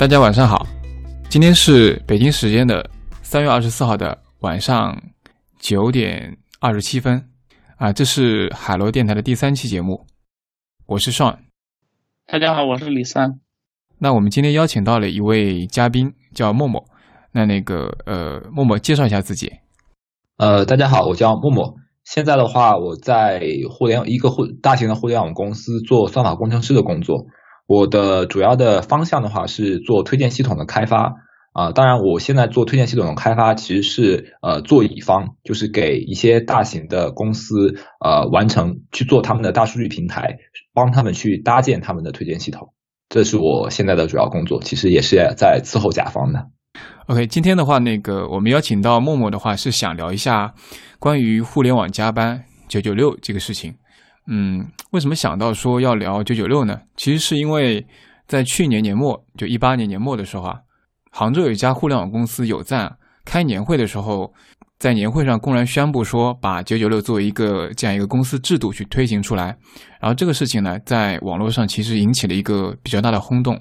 [0.00, 0.66] 大家晚上好，
[1.28, 2.88] 今天是北京时间的
[3.20, 4.98] 三月二十四号的晚上
[5.58, 7.22] 九点二十七分，
[7.76, 10.06] 啊，这是海螺电台的第三期节目，
[10.86, 11.40] 我是 Sean。
[12.26, 13.40] 大家好，我是李三。
[13.98, 16.82] 那我们今天邀请到了一位嘉宾，叫默默。
[17.32, 19.52] 那那个呃，默默介绍一下自己。
[20.38, 21.74] 呃，大家好，我叫默默。
[22.04, 27.26] 现在的话，我在互联一个互大型的互联网公司做算法工程师的工作。
[27.70, 31.14] 我的主要的方向的话是做推荐系统的开发
[31.52, 31.70] 啊。
[31.70, 40.38] 当然，我现在做推荐系统的开发其实是呃做乙方，就是给一些大型的公司呃完成去做他们的大数据平台，
[40.74, 42.74] 帮他们去搭建他们的推荐系统。
[43.08, 46.44] 这是我现在的主要工作，其实也是在伺候甲方的。
[47.06, 50.52] OK，今天的话，那个我们邀请到默默的话，是想聊一下
[50.98, 53.72] 关于互联网加班九九六这个事情。
[54.32, 56.80] 嗯，为什么想到说要聊九九六呢？
[56.96, 57.84] 其实是因为
[58.28, 60.60] 在去年年末，就一八年年末的时候啊，
[61.10, 64.32] 杭州有一家互联网公司有赞开年会的时候，
[64.78, 69.46] 在年会上公然宣布说把九九六作为一个这样一个公司制度去推行出来。
[70.00, 73.60] 然后这个事情呢，在网络上其实引起了一个比较大的轰动。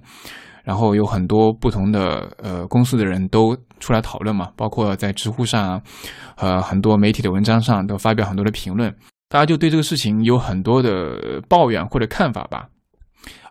[0.64, 5.82] 然后有很多不同的呃公司的人都出来讨论嘛，包括在知乎上啊，
[6.36, 8.94] 呃很多媒体的文章上都发表很多的评论，
[9.30, 12.68] 大家就对这个事情有很多的抱怨或者看法吧。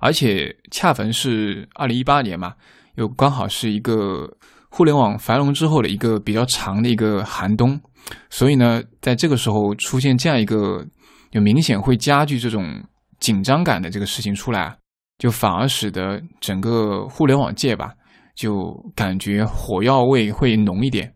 [0.01, 2.55] 而且恰逢是二零一八年嘛，
[2.97, 4.29] 又刚好是一个
[4.69, 7.81] 互联网繁荣之后的一个比较长的一个寒冬，
[8.29, 10.85] 所以呢，在这个时候出现这样一个
[11.31, 12.65] 有明显会加剧这种
[13.21, 14.77] 紧张感的这个事情出来。
[15.19, 17.93] 就反而使得整个互联网界吧，
[18.37, 21.13] 就感觉火药味会浓一点。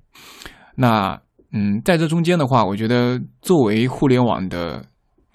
[0.75, 1.17] 那
[1.53, 4.85] 嗯，在这中间的话，我觉得作为互联网的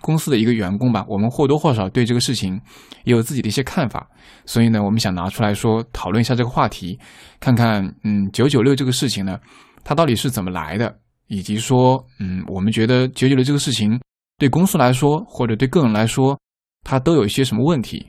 [0.02, 2.60] 公司的一个员工吧，我们或多或少对这个事情
[3.04, 4.10] 也有自己的一些看法。
[4.46, 7.00] 所以呢，我们想拿出来说讨论一下这个话题，
[7.40, 9.40] 看看嗯九九六这个事情呢，
[9.84, 10.98] 它到底是怎么来的，
[11.28, 14.00] 以及说嗯，我们觉得九九六这个事情
[14.38, 16.40] 对公司来说或者对个人来说，
[16.84, 18.08] 它都有一些什么问题。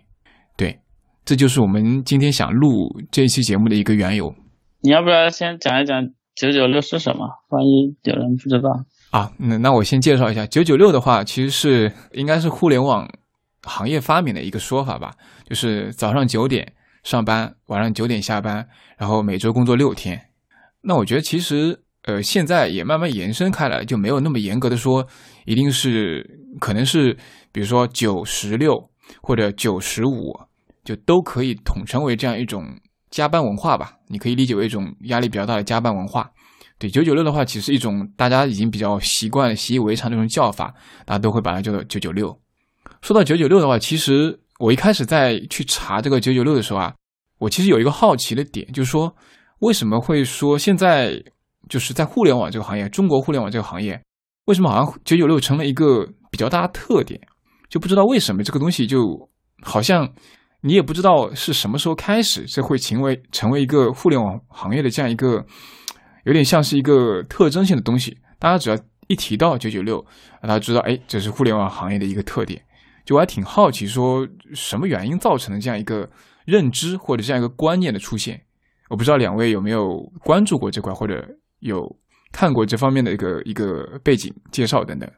[0.57, 0.79] 对
[1.25, 4.35] 这就是我们今天想录这一期节目的一个缘由。
[4.81, 6.03] 你要不要先讲一讲
[6.39, 7.27] 九九六是什么？
[7.49, 8.71] 万一有人不知道
[9.11, 13.09] 啊，那那我先介绍一下九九六的话，其实是应该是互联网
[13.63, 20.21] 行业发明的一个说法吧，就是早上九点上班，晚上九点下班，然后每周工作六天。
[20.83, 25.07] 那我觉得其实呃现在也慢慢延伸开来，就没有那么严格的说，
[25.45, 27.17] 一定是可能是
[27.51, 30.39] 比如说九十六或者九十五。
[30.85, 32.65] 就都可以统称为这样一种
[33.11, 36.31] 加班文化吧，你可以理解为一种压力比较大的加班文化。
[36.79, 40.73] 对，九九六的话，其实一种大家已经比较习惯、习以为常的这种叫法，
[41.05, 42.39] 大家都会把它叫做九九六。
[43.03, 46.95] 说到九九六的话，其实我一开始在去查这个九九六的时候啊，
[47.39, 49.13] 我其实有一个好奇的点，就是说
[49.59, 51.21] 为什么会说现在
[51.69, 54.01] 就是在互联网这个行业，中国互联网这个行业，
[54.45, 57.21] 为什么好像九九六成了一个比较大的特点？
[57.69, 59.29] 就不知道为什么这个东西就
[59.63, 60.09] 好像。
[60.63, 65.45] 你也不知道是什么时候开始，这会成为成为一个互联网行业的这样一个，
[66.25, 68.19] 有点像是一个特征性的东西。
[68.39, 68.77] 大家只要
[69.07, 70.05] 一提到九九六，
[70.43, 72.61] 大家知道，哎，这是互联网行业的一个特点。
[73.05, 76.09] 就我还挺好奇，说什么原因造成的这样一个
[76.45, 78.43] 认知或者这样一个观念的出现？
[78.91, 81.27] 我不知道两位有没有关注过这块，或者
[81.61, 81.81] 有
[82.33, 85.09] 看过这方面的一个一个背景介绍等等。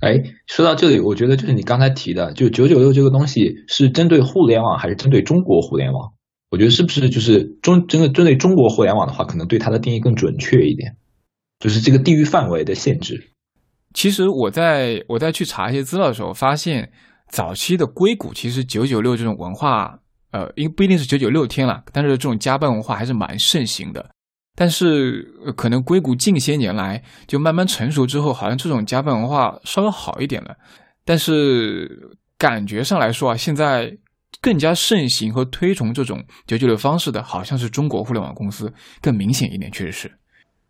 [0.00, 6.12] 哎，说到这里，我觉得就是你刚才提的，就九九六这个东西是针对互联网还是针对中国互联网？
[6.50, 10.96] 我觉得是不是就是中针对针对中国互联网的话，可能对它的定义更准确一点，
[11.58, 13.30] 就是这个地域范围的限制。
[13.94, 16.92] 其实我在我在去查一些资料的时候，发现
[17.30, 19.98] 早期的硅谷其实九九六这种文化，
[20.32, 24.10] 呃，因为不一定是九九六天了，但是这种加班文化还是蛮盛行的。
[24.56, 30.54] 但是，可能硅谷近些年来就慢慢成熟之后，好像这种加班文化稍微好一点了。
[31.04, 33.98] 但是感觉上来说啊，现在
[34.40, 38.72] 更加盛行和推崇这种九九六方式的，好像是中国互联网公司
[39.02, 40.12] 更明显一点，确实是。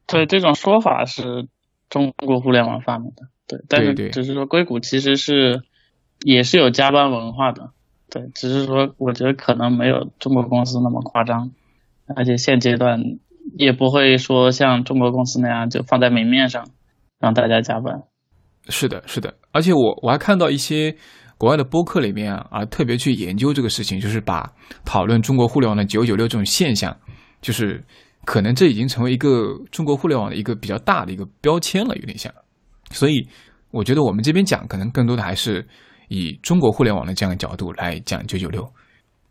[0.06, 1.46] 对，这种说法是
[1.90, 3.28] 中国互联网发明的。
[3.46, 5.62] 对，但是只是说硅谷其实是
[6.24, 7.72] 也是有加班文化的。
[8.08, 11.50] 对，只是说我觉得可能没有中国公司那么夸张，
[12.16, 13.18] 而且现阶段。
[13.56, 16.68] 也不会说像中国公司那样就放在明面上
[17.18, 18.02] 让大家加班。
[18.68, 20.96] 是的，是的，而且我我还看到一些
[21.36, 24.50] 国外的播客里面啊，特别去研究这个事情，就是把
[24.84, 26.96] 讨论中国互联网的九九六这种现象，
[27.42, 27.84] 就是
[28.24, 32.32] 可能这已经成为一个中国互联网的一个比较大的一个标签了，有点像。
[32.90, 33.28] 所以
[33.70, 35.66] 我觉得我们这边讲，可能更多的还是
[36.08, 38.66] 以中国互联网的这样的角度来讲九九六。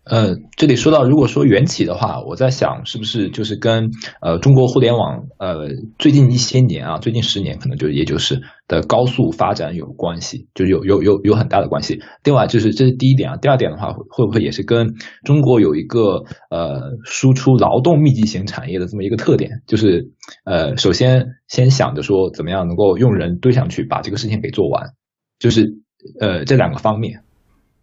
[0.06, 3.90] 呃，这里说到，如果说缘起的话，我在想是不是就是跟
[4.22, 12.02] 呃中国互联网呃最近一些年啊，最近十年可能就也就是的高速发展有关系，就有有有有很大的关系。
[12.26, 20.12] 另外就是这是第一点啊，第二点的话会不会也是跟中国有一个呃输出劳动密集型产业的这么一个特点，就是
[20.44, 24.90] 呃首先先想着说怎么样能够用人堆上去把这个事情给做完，
[25.40, 25.82] 就是
[26.20, 27.22] 呃这两个方面，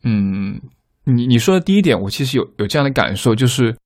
[0.05, 0.61] 嗯。
[1.05, 3.77] 你你说的第一点，我其实有有这样的感受，就是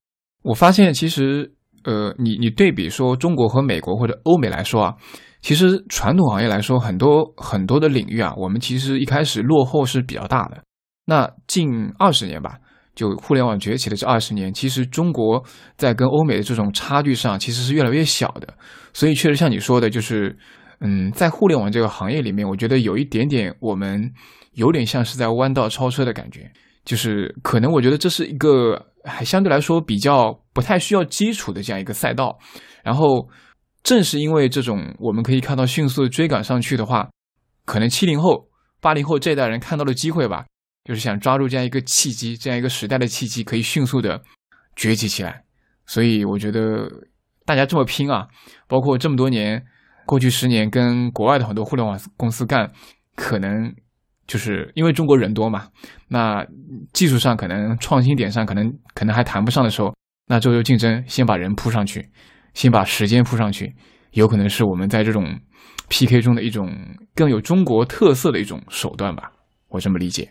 [0.43, 1.53] 我发现其实，
[1.85, 4.95] 呃，你你对比说中国和美国或者欧美来说啊，
[5.41, 10.63] 其实传统行业来说，很多很多的领域啊，我们其实一开始落后是比较大的。
[11.07, 12.59] 那近二十年吧，
[12.95, 15.43] 就互联网崛起的这二十年，其实中国
[15.77, 18.55] 在跟欧美的这种差距上其实是越来越小的。
[18.93, 20.37] 所以确实像你说的，就是
[20.81, 24.13] 嗯，在互联网这个行业里面，我觉得有一点点我们
[24.55, 26.51] 有点像是在弯道超车的感觉。
[26.85, 32.39] 就是可能，我觉得这是一个还相对来说比较不太需要基础的这样一个赛道。
[32.83, 33.27] 然后，
[33.83, 37.09] 正是因为这种我们可以看到迅速的追赶上去的话，
[37.65, 38.49] 可能七零后、
[38.83, 40.45] 八零后这代人看到了机会吧，
[40.85, 44.23] 就是想抓住这样一个契机，这样一个时代的契机，可以迅速的
[44.77, 45.43] 崛起起来。
[45.87, 46.87] 所以，我觉得
[47.47, 48.29] 大家这么拼啊，
[48.69, 49.65] 包括这么多年，
[50.05, 52.71] 过去十年跟国外的很多互联网公司干，
[53.17, 53.75] 可能。
[54.26, 55.67] 就是因为中国人多嘛，
[56.09, 56.47] 那
[56.93, 59.94] 技术上可能创新点上可能可能还谈不上的时候，
[60.26, 62.09] 那周游竞争先把人扑上去，
[62.55, 63.75] 先把时间扑上去，
[64.12, 65.26] 有可能是我们在这种
[65.88, 66.71] PK 中的一种
[67.15, 69.32] 更有中国特色的一种手段吧，
[69.69, 70.31] 我这么理解。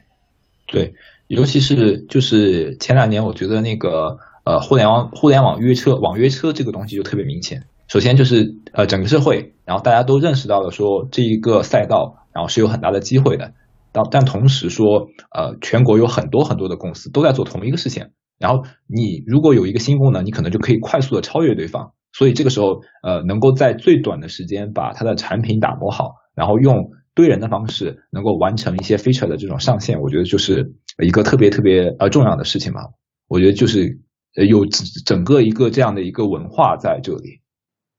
[0.66, 0.94] 对，
[1.28, 7.64] 尤其是就是前两年，我觉得那个呃互联网互联网约车网约车这个东西就特别明显。
[7.88, 13.54] 首先就是呃整个社会，然后大家都认识到了说这一个赛道，然后是有很大的机会的。
[13.94, 18.08] 但但同时说，呃，全国有很多很多的公司都在做同一个事情，
[18.40, 30.74] 然后你如果有一个新功能，你可能就可以快速的超越对方，所以这个时候，呃，能够在最短的时间把它的产品打磨好，然后用堆人的方式能够完成一些 feature 的这种上线，我觉得就是
[31.04, 32.82] 一个特别特别呃重要的事情吧。
[33.28, 34.00] 我觉得就是
[34.34, 34.66] 有
[35.06, 37.42] 整个一个这样的一个文化在这里。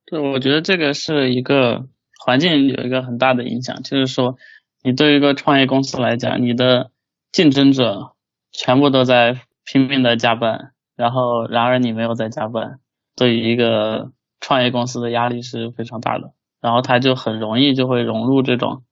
[0.06, 1.86] 对，我觉得这个是一个
[2.24, 4.36] 环境有一个很大的影响，就是说。
[4.84, 6.90] 你对于一个创业公司来讲，你的
[7.32, 8.12] 竞争者
[8.52, 12.78] 全部都在拼命的加班，然后然而你没有在加班，
[13.16, 18.82] 对于一个创业公司的压力是非常大的，然后他就很容易就会融入这种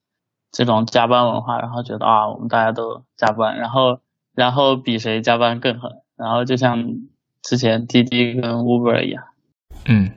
[0.51, 3.99] 这种加班文化，然后觉得啊我们大家都加班，然后
[4.33, 6.83] 然后比谁加班更狠，然后就像
[7.43, 9.23] 之前滴滴跟 Uber 一样。
[9.85, 10.09] 嗯，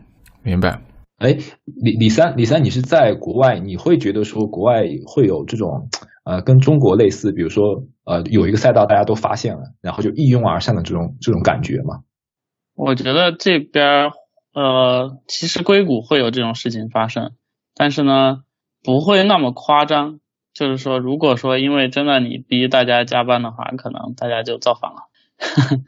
[0.42, 0.80] 明白。
[1.18, 5.88] 哎，李李三，李三，你是在国外，你会觉得说国外会有这种
[6.24, 12.00] 呃跟中国类似，比如说呃有一个赛道大家都发现了，然后就一拥而上的这种这种感觉吗？
[12.74, 14.10] 我觉得这边
[14.52, 17.32] 呃其实硅谷会有这种事情发生，
[17.74, 18.42] 但是呢
[18.82, 20.20] 不会那么夸张。
[20.58, 24.96] 就是说，如果说因为真的你逼大家加班的话，可能大家就造反了。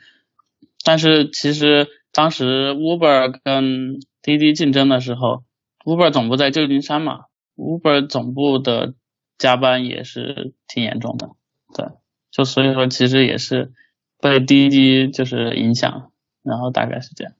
[0.84, 5.44] 但是其实当时 Uber 跟滴滴竞争的时候
[5.84, 8.94] ，Uber 总部在旧金山嘛，Uber 总部的
[9.38, 11.30] 加班也是挺严重的，
[11.74, 11.86] 对，
[12.30, 13.72] 就所以说其实也是
[14.20, 16.10] 被滴滴就是影响，
[16.42, 17.32] 然后大概是这样。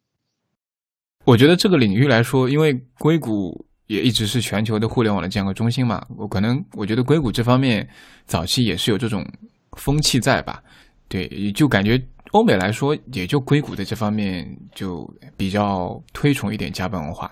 [1.25, 7.89] 我觉得这个领域来说，因为硅谷也一直是全球的互联网的这样一个中心嘛，我可能我觉得硅谷这方面
[8.25, 9.27] 早期也是有这种
[9.73, 10.63] 风气在吧，
[11.09, 12.01] 对，就感觉。
[12.33, 17.31] 欧美来说，也就硅谷的这方面就比较推崇一点加班文化。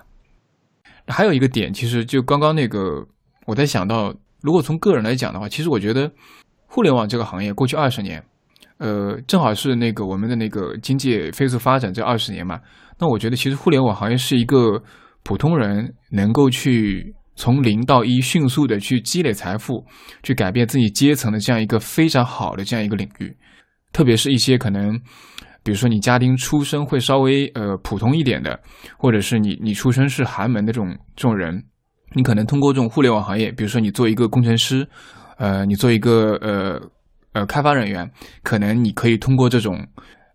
[1.06, 3.06] 还有一个点，其实就刚刚那个，
[3.46, 6.10] 我在想到，如果从个人来讲的话，其实我觉得
[6.66, 8.24] 互联网这个行业过去二十年，
[8.78, 12.60] 呃，正好是那个我们的那个经济飞速发展这二十年嘛。
[12.98, 14.82] 那我觉得其实互联网行业是一个
[15.22, 19.84] 普通人能够去从零到一迅速的去积累财富，
[20.22, 23.36] 去改变自己阶层的这样一个非常好的这样一个领域。
[23.92, 24.92] 特别是一些可能，
[25.62, 28.60] 比如说你家庭出身会稍微呃普通一点的，
[28.98, 31.64] 或者是你你出身是寒门的这种这种人，
[32.14, 34.86] 你可能通过这种互联网行业，比如说你做一个工程师，
[35.38, 36.80] 呃，你做一个呃
[37.32, 38.08] 呃开发人员，
[38.42, 39.76] 可能你可以通过这种，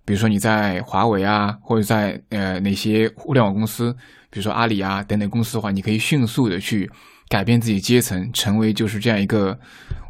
[0.05, 3.93] 比如说你在华为啊，或者在呃哪些互联网公司，
[4.31, 6.89] 比如说阿里啊等等公司的话，你可以迅速的去
[7.29, 9.57] 改变自己阶层，成为就是这样一个，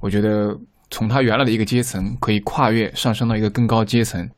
[0.02, 0.58] 我觉得。
[0.92, 4.30] 从他原来的一个阶层可以跨越上升到一个更高阶层，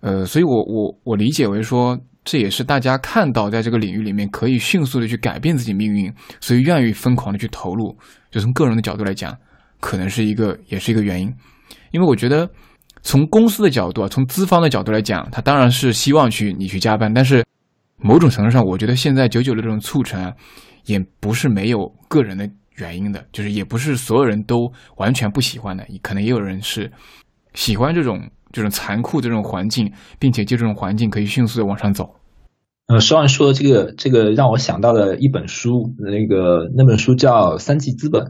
[0.00, 7.96] 呃，所以我我我理解为说，这也是大家看到在这个领域里面可以迅速的去改变自己命运，所以愿意疯狂的去投入。
[8.30, 9.36] 就从个人的角度来讲，
[9.80, 11.32] 可能是一个也是一个原因，
[11.92, 12.50] 因为我觉得
[13.02, 17.44] 从公司的角度啊，从资方的角度来讲，他当然是希望去你去加班，但是
[17.96, 20.32] 某种程度上，我觉得现在九九六这种促成啊，
[20.86, 26.90] 也不是没有个人的原因的，就是也不是所有人都完全不喜欢的，可能也有人是
[27.54, 28.20] 喜欢这种
[28.52, 32.14] 这种残酷的这种环境，并且就这种环境可以迅速的往上走。
[32.88, 38.22] 呃，说完说这个这个让我想到了一本书，那个那本书叫《三季资本》。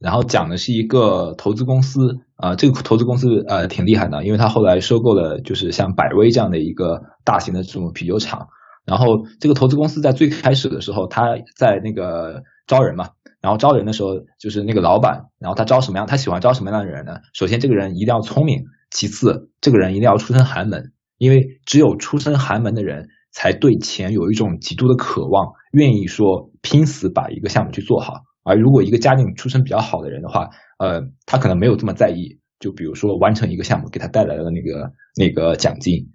[0.00, 8.48] 然后讲的是一个投资公司，啊，这个投资公司呃挺厉害的，因为他后来收购了就是像百威这样的一个大型的这种啤酒厂。
[8.86, 17.20] 然后这个投资公司在最开始的时候，他在那个招人嘛，然后招人的时候就是那个老板，然后他招什么样，他喜欢招什么样的人呢？
[17.32, 28.14] 首先这个人一定要聪明，其次这个人一定要出身寒门，因为只有出身寒门的人才对钱有一种极度的渴望，愿意说拼死把一个项目去做好。
[28.42, 32.38] 而如果一个家境出身比较好的人的话，呃，他可能没有这么在意。
[32.58, 36.08] 就比如说完成一个项目给他带来的那个那个奖金，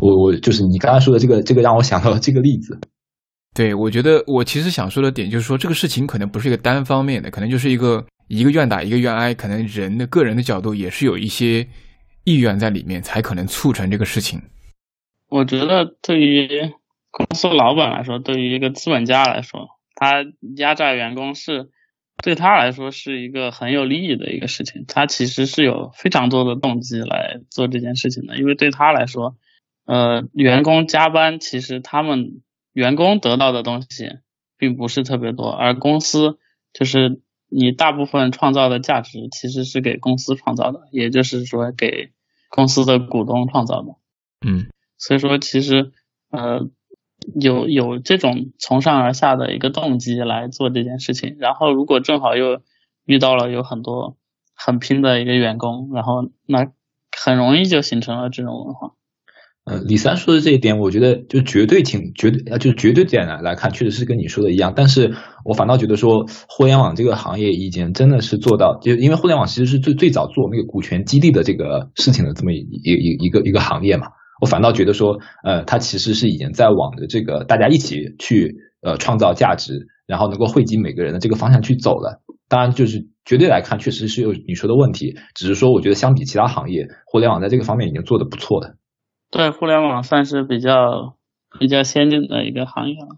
[0.00, 2.78] 我我就是你刚刚说的这个这个让我想到了这个例子。
[3.54, 11.66] 对，我觉得我其实想说的点就是说，这个事情可能不是一个单方面的，可能就是一个一个愿打一个愿挨，可能人的个人的角度也是有一些
[12.24, 14.40] 意愿在里面，才可能促成这个事情。
[15.28, 16.48] 我觉得对于
[17.10, 19.68] 公司老板来说，对于一个资本家来说。
[20.02, 20.24] 他
[20.56, 21.68] 压榨员工是
[22.22, 29.36] 对他来说是一个很有利益的一个事情，他其实是有非常多的动机来做这件事情的，因为对他来说，
[29.84, 32.40] 呃，员工加班其实他们
[32.72, 34.18] 员工得到的东西
[34.56, 36.38] 并不是特别多，而公司
[36.72, 42.12] 就是你大部分创造的价值其实是给公司创造的，也就是说给
[42.48, 43.94] 公司的股东创造的，
[44.46, 45.92] 嗯，所以说其实
[46.30, 46.70] 呃。
[47.38, 52.62] 有有这种从上而下的一个动机来做这件事情，然后如果正好又
[53.04, 54.16] 遇到了有很多
[54.54, 56.72] 很拼的一个员工，然后那
[57.14, 58.94] 很容易就形成了这种文化。
[59.66, 64.72] 呃，李三说的这一点，我觉得就绝对挺绝对啊，就绝对点来来看，确实是跟你说的一样。
[64.74, 65.14] 但是
[65.44, 74.06] 我反倒觉得说，互联网这个行业已经真的是做到，就因为互联网其实是最最早做那个股权激励的这个事情的这么一一一个一个行业嘛。
[74.40, 82.22] 我反倒觉得说，呃，它其实是已经在往着这个大家一起去呃创造价值，然后能够惠及每个人的这个方向去走了。
[82.48, 85.16] 当然，就是绝对来看，确实是有你说的问题。
[85.34, 88.76] 只是说，我觉得相比其他行业，互联网在这个方面已经做的不错的。
[89.30, 91.14] 对，互联网算是比较
[91.58, 93.08] 比较先进的一个行业了。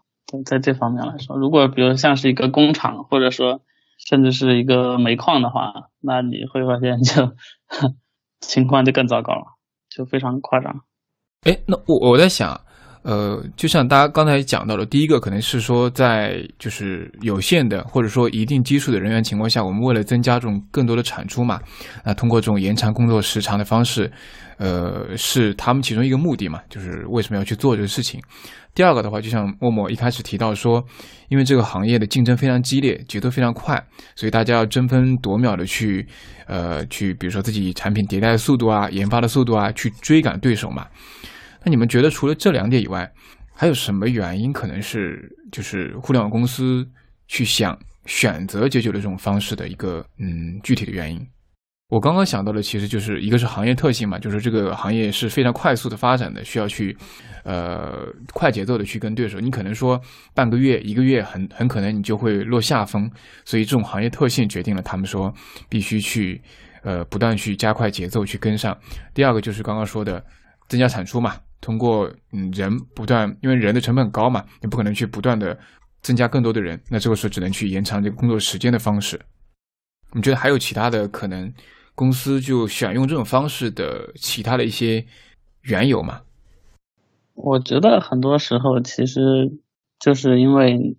[0.46, 3.60] 在这方面来说，如果比如像是一个工厂，或者说
[3.98, 7.32] 甚至是一个煤矿的话，那你会发现就
[8.40, 9.44] 情况就更糟糕了，
[9.90, 10.80] 就非常夸张。
[11.42, 12.58] 哎，那我我在想，
[13.02, 21.60] 呃，就像大家刚才讲到的，第一个可能是说，在就是有限的或者说一定基数的人员情况下，我们为了增加这种更多的产出嘛，
[22.06, 24.10] 那通过这种延长工作时长的方式，
[24.62, 28.22] 呃，是他们其中一个目的嘛，就是为什么要去做这个事情。
[28.76, 30.84] 第二个的话，就像默默一开始提到说，
[31.28, 36.06] 因为这个行业的竞争非常激烈，节奏非常快，所以大家要争分夺秒的去，
[36.46, 40.86] 呃，去比如说自己产品迭代的速度啊，研发的速度啊，去追赶对手嘛。
[41.64, 43.10] 那你们觉得除了这两点以外，
[43.52, 46.86] 还有什么原因可能是就是互联网公司
[47.26, 47.76] 去想
[48.06, 51.20] 选择九九的这种方式的一个嗯具体的原因？
[51.92, 56.96] 我刚刚想到的其实就是一个是行业特性嘛，就是这个行业是非常快速的发展的，需要去
[57.44, 59.38] 呃快节奏的去跟对手。
[59.38, 60.00] 你可能说
[60.32, 63.10] 半个月、一个月，很很可能你就会落下风，
[63.44, 65.30] 所以这种行业特性决定了他们说
[65.68, 66.40] 必须去
[66.82, 68.74] 呃不断去加快节奏去跟上。
[69.12, 70.24] 第二个就是刚刚说的
[70.68, 71.36] 增加产出嘛。
[71.60, 75.56] 通过嗯人不断，因为人的成本高嘛，你不可能去不断的
[76.00, 79.20] 增加更多的人，那这个时候只能去延长这个工作时间的方式。
[80.14, 81.50] 你觉得还有其他的可能，
[81.94, 85.06] 公司就选用这种方式的其他的一些
[85.62, 86.22] 缘由吗？
[87.34, 89.52] 我觉得很多时候其实
[89.98, 90.96] 就是因为，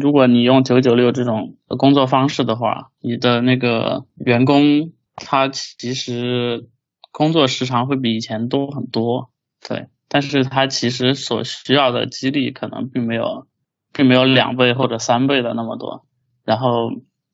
[0.00, 6.68] 如果你用九九六这种工作方式的话，你的那个员工他其实
[7.12, 9.30] 工作时长会比以前多很多，
[9.66, 9.88] 对。
[10.06, 13.48] 但是他其实所需要的激励可能并没有，
[13.92, 16.06] 并没有两倍或者三倍的那么多。
[16.44, 16.90] 然后，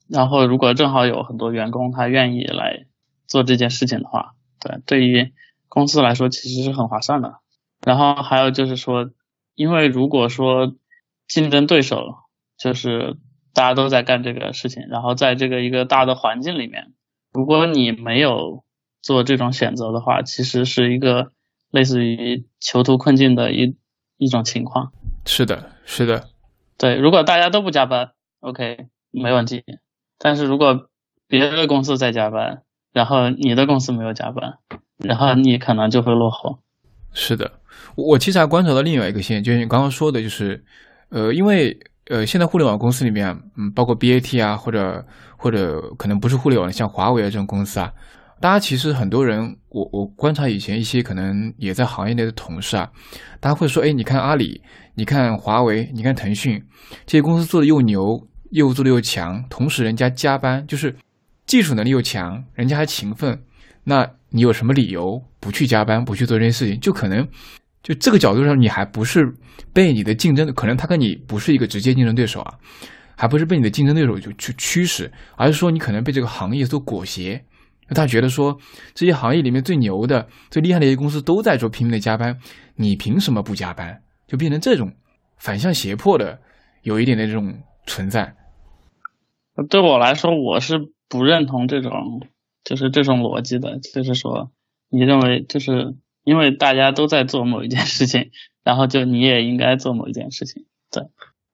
[0.09, 2.87] 然后如果正好有很多员工他愿意来
[3.31, 5.33] 做这件事情的话，对，对于
[5.69, 7.39] 公司来说其实是很划算的。
[7.83, 9.11] 然后还有就是说，
[9.55, 10.77] 因为如果说
[11.27, 12.17] 竞争对手
[12.59, 13.17] 就是
[13.55, 16.93] 大家都在干这个事情，然后在这个一个大的环境里面，
[17.33, 18.65] 如果你没有
[19.01, 21.33] 做这种选择的话，其实是一个。
[21.73, 23.77] 类似于囚徒困境的一
[24.17, 24.91] 一种情况，
[25.25, 26.29] 是的，是的，
[26.77, 26.97] 对。
[26.97, 28.11] 如果大家都不加班
[28.41, 29.63] ，OK，没问题。
[30.19, 30.91] 但是如果
[31.29, 34.55] 别的公司在加班，然后你的公司没有加班，
[34.99, 36.59] 然后你可能就会落后。
[37.13, 37.51] 是的，
[37.97, 40.63] 我其实还观察到另外一个现象，就是你刚刚说的，就是
[41.11, 41.77] 呃，因为
[42.09, 45.05] 呃，现在互联网公司里面，嗯，包括 BAT 啊，或者
[45.37, 47.93] 或者可能不是互联网，像华为啊这种公司啊，
[48.41, 52.91] 大家其实很多人，我我观察以前一些可能也在行业内的同事啊，
[53.41, 54.61] 大家会说，哎，你看阿里，
[54.95, 56.61] 你看华为，你看腾讯，
[57.07, 58.27] 这些公司做的又牛。
[58.53, 60.93] 业务做的又强，同时人家加班，就是
[61.51, 63.43] 技术能力又强，人家还勤奋，
[63.83, 66.79] 那你有什么理由不去加班，不去做这件事情？
[66.79, 67.27] 就可能
[67.83, 69.35] 就这个角度上，你还不是
[69.73, 72.55] 被你的竞争，可能他跟你不是一个直接竞争对手啊，
[73.17, 77.45] 还不是被你的竞争对手就去驱使，而是说你可能被这个行业所裹挟。
[77.97, 78.57] 他觉得说
[78.95, 82.39] 这些行业里面最牛的、最厉害的一些公司都在做拼命的加班，
[82.77, 84.01] 你凭什么不加班？
[84.29, 84.93] 就变成这种
[85.37, 86.39] 反向胁迫的，
[86.83, 87.53] 有一点的这种
[87.89, 88.37] 存在。
[89.69, 90.79] 对我来说，我是
[91.11, 92.27] 不认同这种，
[92.65, 93.79] 就是这种逻辑的。
[93.81, 94.51] 就是说，
[94.89, 98.31] 你认为就是因为大家都在做某一件事情，
[98.65, 100.65] 然后就你也应该做某一件事情。
[100.91, 101.09] 对，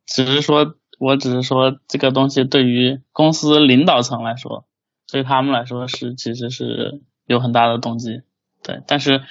[0.06, 4.66] 只是说，我只是说这个东西对于公司领导层来说，
[5.10, 8.20] 对他们来说是其实是有很大的动机。
[8.62, 9.22] 对，但是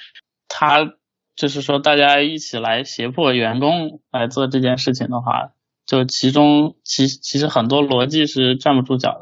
[0.48, 0.92] 他
[1.36, 5.52] 就是说，大家一起来胁迫员工来做这件事情的话。
[5.86, 9.20] 就其中，其其实很多逻辑是站不住脚的。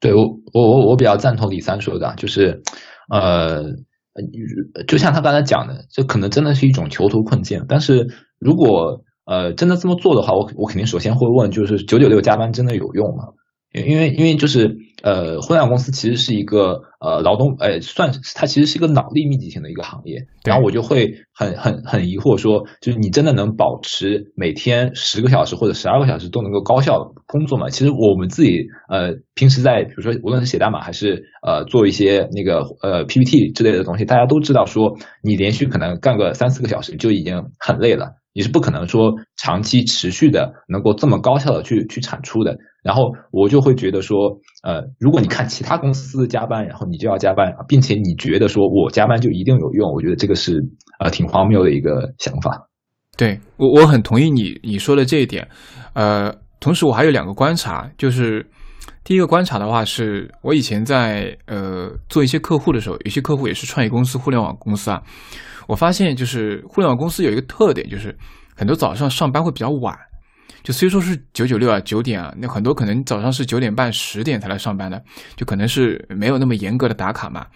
[0.00, 0.22] 对我，
[0.52, 2.62] 我我我比较赞同李三说的，就是，
[3.10, 3.62] 呃，
[4.86, 7.64] 就像他刚才讲的，这可能真的是一种囚徒困境。
[7.68, 8.06] 但是
[8.38, 13.24] 如果呃真的这么做的话，我我肯定首先会问，就是九九六加班真的有用吗？
[13.72, 20.26] 因为因为就是呃，互联网公司其实是一个呃劳动，呃，算它其实是一个脑力密集型的一个行业。
[20.44, 27.68] 然后我就会很很很疑惑说，就是你真的能保持每天十个小时或者十二个小时都能够高效工作吗？
[27.68, 42.56] 其实我们自己呃平时在比如说无论是写代码还是呃做一些那个呃 PPT 之类的东西，大家都知道说你连续可能干个三四个小时就已经很累了，你是不可能说长期持续的能够这么高效的去去产出的。
[42.86, 50.62] 然后我就会觉得说，呃，如果你看其他公司加班，然后你就要加班，并且你觉得说我加班就一定有用，我觉得这个是
[51.00, 52.68] 呃挺荒谬的一个想法。
[53.18, 55.48] 对我我很同意你你说的这一点，
[55.94, 58.46] 呃，同时我还有两个观察，就是
[59.02, 65.02] 第一个观察的话是，我以前在呃做一些客户的时候，有些客户也是创业公司、互联网公司啊，
[65.66, 68.16] 我发现就是互联网公司有一个特点，就是
[68.54, 69.92] 很多早上上班会比较晚。
[70.66, 75.00] 就虽说是九九六啊，九点啊，那很多可能早上是九点半、十点才来上班的，
[75.36, 77.46] 就可能是没有那么严格的打卡嘛。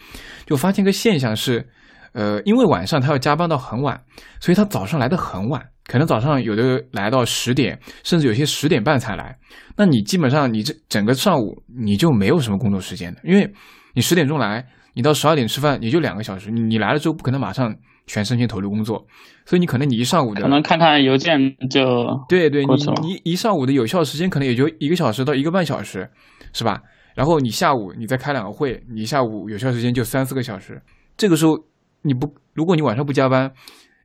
[0.46, 1.68] 就发现个现象是，
[2.12, 4.00] 呃，因为晚上他要加班到很晚，
[4.38, 9.36] 所以他早上来的很晚，可能早上有的来到十点，甚至有些十点半才来。
[9.76, 13.52] 那你基本上你这整个上午你就没有什么工作时间的，因为
[13.92, 17.74] 你十点钟来，你到十二点吃饭也就两个小时，你来了之后不可能马上。
[18.06, 19.06] 全身心投入工作，
[19.44, 21.80] 所以你可能你一上午的可能看看邮件就
[22.28, 26.08] 对对，你你一上午的有效时间可能也就一个小时到一个半小时，
[26.52, 26.82] 是吧？
[27.14, 30.80] 然后你下午你再开两个会，你下午有效时间就三四个小时。
[31.16, 31.56] 这个时候
[32.02, 33.52] 你不，如果你晚上不加班，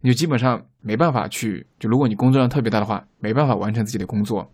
[0.02, 1.66] 你就基本上没办法去。
[1.80, 4.48] 就如果你工作量特别大的话，没办法完成自己的工作。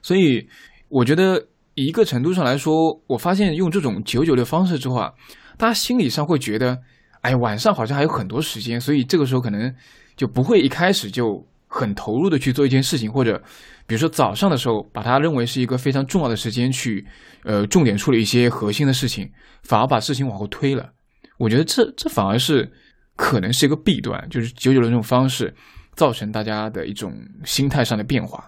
[0.00, 0.46] 所以
[0.88, 5.12] 我觉得一个程度上来说，我发现用这种九九六方式之后啊，
[5.58, 6.78] 大家心理上会觉得。
[7.26, 9.74] 哎，晚上好像还有很多时间，所以这个时候可能
[10.16, 13.36] 就不会一开始就很投入的去做一件事情，或者
[13.84, 17.04] 比如说早上的时候把它认为是一个非常重要的时间去，
[17.42, 19.28] 呃，重点处理一些核心的事情，
[19.64, 20.88] 反而把事情往后推了。
[21.36, 22.70] 我觉得这这反而是
[23.16, 25.52] 可能是一个弊端，就是九九的这种方式
[25.96, 27.12] 造成大家的一种
[27.44, 28.46] 心态上的变化。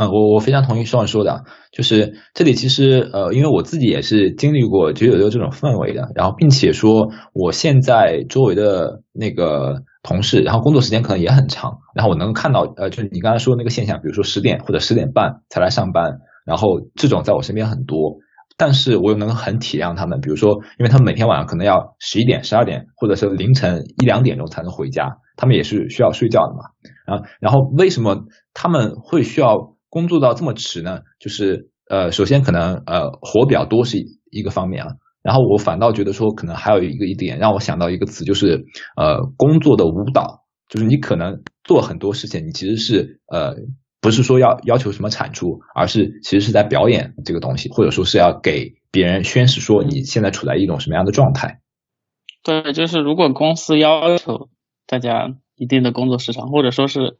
[0.00, 18.18] 嗯，我我非常同意双说的，就是这里其实呃，因为我自己也是经历过九九六这种氛围的，然后并且说我现在周围的那个同事，然后工作时间可能也很长，然后我能看到呃，就是你刚才说的那个现象，比如说十点或者十点半才来上班，然后这种在我身边很多，
[18.56, 29.74] 但是我又能很体谅他们，比如说因为他们每天晚上可能要十一点、十二点或者是凌晨一两点钟才能回家，他们也是需要睡觉的嘛，啊，然后为什么他们会需要？
[29.90, 33.96] 工作到这么迟呢，就是呃，首先可能呃活比较多是
[34.30, 34.90] 一个方面啊，
[35.22, 43.54] 然后我反倒觉得说，可能还有一个一点让我想到一个词，就是呃工作的舞蹈，就是你可能做很多事情，你其实是呃
[44.02, 51.60] 不是说要要求什么产出，而是其实是在表演这个东西，或者说是要给别人宣示说你现在处在一种什么样的状态。
[52.44, 54.50] 对，就是如果公司要求
[54.86, 57.16] 大家一定的工作时长，或者说是。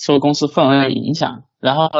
[0.00, 1.90] 受公司氛围的影响，然后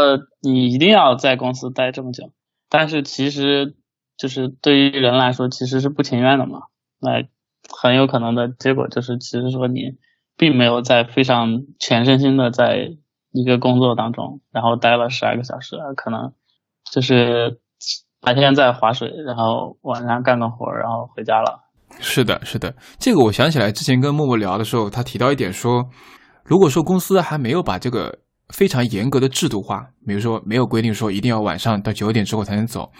[0.40, 2.32] 你一定要在公司待这么久，
[2.68, 3.76] 但是其实
[4.16, 6.62] 就是对于人来说其实是不情愿的嘛。
[7.00, 7.24] 那
[7.68, 9.96] 很有可能的结果就是，其实说你
[10.36, 12.90] 并没有在非常全身心的在
[13.32, 16.32] 一个工作当中，然后待了十二个小时，可能
[16.90, 17.60] 就是
[18.20, 21.60] 白天在划水，然后晚上干个活，然后回家了。
[22.00, 25.84] 是的，是的，这个我想起来之前跟默默聊的时候，他提到一点说，
[26.44, 32.90] 如果说公司还没有把这个非常严格的制度化，比如说没有规定说一定要晚上到九点之后才能走，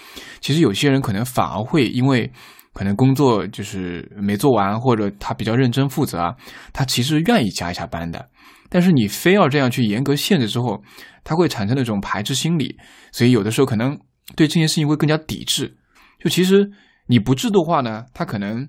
[0.41, 2.33] 其实有些人可能反而会因为
[2.73, 6.35] 可能工作就是没做完，或者他比较认真负责啊，
[6.73, 8.31] 他其实愿意加一下班的。
[8.69, 10.83] 但是你非要这样去严格限制之后，
[11.25, 12.77] 他会产生那种排斥心理，
[13.11, 13.99] 所以有的时候可能
[14.37, 15.77] 对这件事情会更加抵制。
[16.23, 16.71] 就其实
[17.09, 18.69] 你不制度化呢，他可能。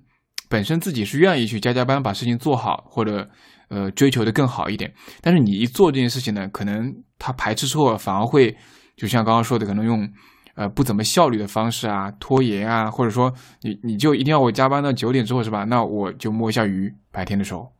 [0.49, 3.27] 本身自己是愿意去加加班把事情做好，或者
[3.73, 4.93] 呃追求的更好一点。
[5.21, 8.55] 但是你一做这件事情呢，可能他排斥之后反而会，
[8.95, 10.07] 就像刚刚说的，可能用
[10.55, 15.63] 呃不怎么效率的方式啊，拖延啊，或者说你你就一定要我加班到九点之后是吧？
[15.63, 17.71] 那我就摸一下鱼，白天的时候，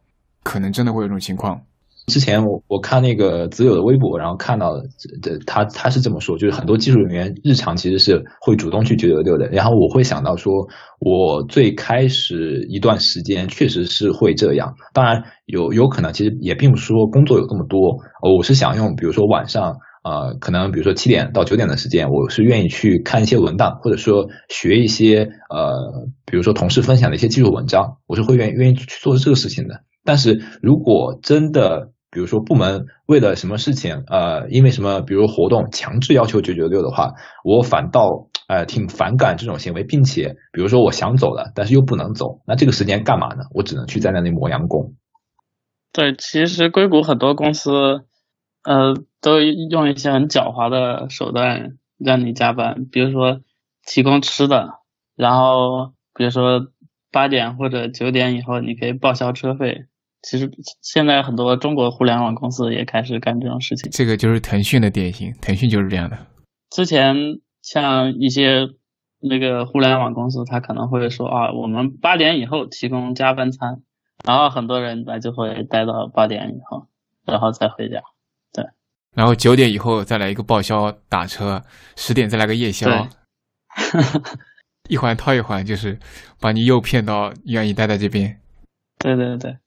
[0.43, 1.61] 可能真的会有这种情况。
[2.07, 4.73] 之前我我看那个子友的微博，然后看到
[5.21, 9.47] 这他他是这么说，就是很多技术人员日常其实是会主动去九九六的。
[9.49, 10.67] 然后我会想到说，
[10.99, 14.75] 我最开始一段时间确实是会这样。
[14.93, 25.73] 当然有有可能其实也并不是说工作有这么多，我是想用比如说晚上呃可能比如说七点到九点的时间，我是愿意去看一些文档，或者说学一些呃
[26.25, 29.83] 比如说同事分享的一些技术文章，我是会愿愿意去做这个事情的。
[30.05, 43.45] 但是如果真的，比如说部门为了什么事情，呃，因为什么，比如活动强制要求九九六的话，我反倒呃挺反感这种行为，并且比如说我想走了，但是又不能走，那这个时间干嘛呢？
[43.51, 44.93] 我只能去在那里磨洋工。
[45.91, 47.71] 对，其实硅谷很多公司，
[48.63, 53.41] 呃，都用一些很狡猾的手段让你加班，比如说
[53.85, 54.69] 提供吃的，
[55.15, 56.67] 然后比如说。
[57.13, 59.85] 八点或者九点以后，你可以报销车费。
[60.23, 60.49] 其实
[60.81, 63.91] 现在很多中国互联网公司也开始干这种事情。
[63.91, 66.17] 这个就是腾讯的典型，腾讯就是这样的。
[66.71, 67.15] 之前
[67.61, 68.67] 像一些
[69.19, 73.81] 那个互联网公司，他可能会说啊，我们八点以后提供加班餐，
[74.25, 76.87] 然后很多人那就会待到八点以后，
[77.25, 78.01] 然后再回家。
[78.51, 78.65] 对。
[79.13, 81.61] 然后九点以后再来一个报销打车，
[81.95, 82.89] 十点再来个夜宵。
[84.89, 85.97] 一环套一环，就是
[86.39, 88.39] 把你诱骗到愿意待在这边。
[88.99, 89.57] 对对对，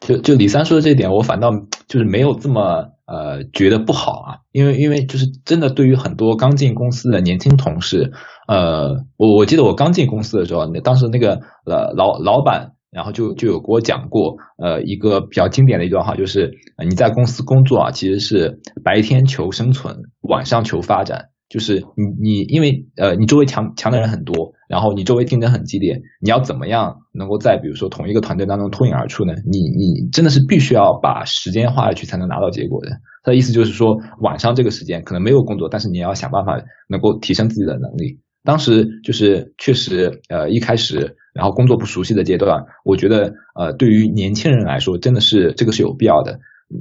[0.00, 1.50] 就就李三说的这一点，我反倒
[1.88, 8.12] 就是没有这么呃觉得不好啊，因为因为就是真的对于很多刚进公司的年轻同事，
[8.46, 16.52] 呃，我我记得我刚进公司的时候，那当时那个呃老老板，然后就就有给我讲过，呃，一个比较经典的一段话，就是
[16.86, 21.30] 你在公司工作啊，其实是白天求生存，晚上求发展。
[21.48, 29.34] 就是你你因为呃你周围强强的人很多，然后你周围竞争很激烈，你要怎么样能够在比如说同一个团队当中脱颖而出呢？
[29.50, 32.90] 你你真的是必须要把时间花下去才能拿到结果的。
[33.22, 38.18] 他的意思就是说晚上这个时间可能没有工作，但是你要想办法能够提升自己的能力。
[38.44, 46.38] 当时就是确实呃一开始然后工作不熟悉的阶段，我觉得呃对于年轻人来说真的是这个是有必要的。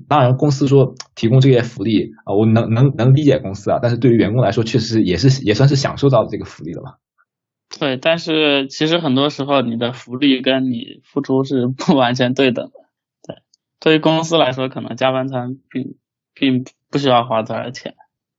[0.08, 6.98] 当然，公司说提供这些福利啊，我能能能理解公司啊，但是对于员工来说，确实也是也算是享受到这个福利了吧？
[7.70, 12.72] 对，但是其实很多时候你的福利跟你付出是不 完全对等的。
[13.28, 13.38] 对，
[13.80, 15.96] 对于公司来说，可能加班餐并
[16.34, 17.96] 并不需要花多少钱。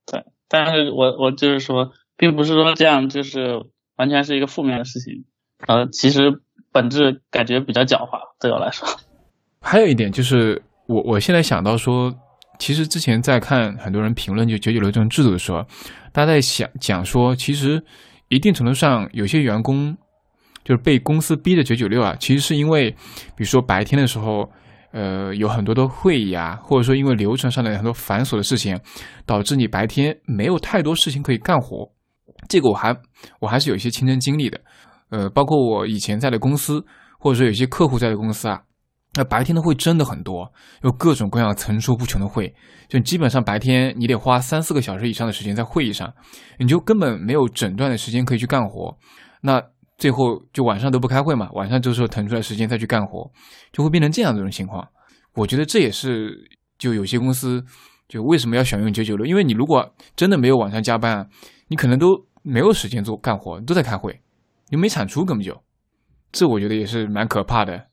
[0.07, 3.65] 对，但是我我就是说，并不是说这样就是
[3.97, 5.25] 完全是一个负面的事情。
[5.67, 6.41] 呃，其实
[6.73, 8.89] 本质感觉比较狡猾，对我来说。
[9.61, 10.63] 还有一点就是。
[10.89, 12.15] 我我现在想到说，
[12.61, 15.67] 其实之前在看很多人评论就九九六这种制度的时候，
[16.13, 17.83] 大家在想讲说，其实
[18.29, 19.97] 一定程度上有些员工
[20.65, 24.51] 就是被公司逼着九九六啊，其实是因为，比如说白天的时候，
[24.93, 28.79] 呃，有很多的会议啊，或者说因为流程上的很多繁琐的事情，
[29.25, 31.93] 导致你白天没有太多事情可以干活。
[32.49, 32.97] 这个我还
[33.41, 34.61] 我还是有一些亲身经历的，
[35.11, 36.85] 呃，包括我以前在的公司，
[37.19, 38.63] 或者说有些客户在的公司啊。
[39.17, 40.53] 那白天的会真的很多，
[40.83, 42.55] 有各种各样层出不穷的会，
[42.87, 46.13] 就基本上白天你得花三四个小时以上的时间在会议上，
[46.59, 48.97] 你就根本没有整段的时间可以去干活。
[49.41, 49.63] 那
[49.97, 53.31] 最后就晚上都不开会嘛，晚上这时候腾出来时间再去干活，
[53.73, 54.87] 就会变成这样这种情况。
[55.35, 57.65] 我觉得这也是就有些公司
[58.09, 61.27] 就为什么要选用九九六，因为你如果真的没有晚上加班，
[61.69, 64.21] 你可能都没有时间做干活，都在开会，
[64.69, 65.59] 你没产出根本就，
[66.31, 67.87] 这我觉得也是蛮可怕的。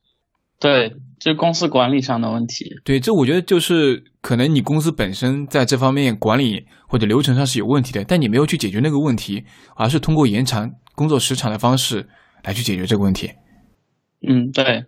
[0.60, 2.76] 对，就公司管理上的问题。
[2.86, 9.44] 对，这我觉得就是可能你公司本身在这方面管理或者流程上是有问题的，但你没有去解决那个问题，
[9.76, 12.08] 而是通过延长工作时长的方式
[12.44, 13.32] 来去解决这个问题。
[14.26, 14.86] 嗯，对，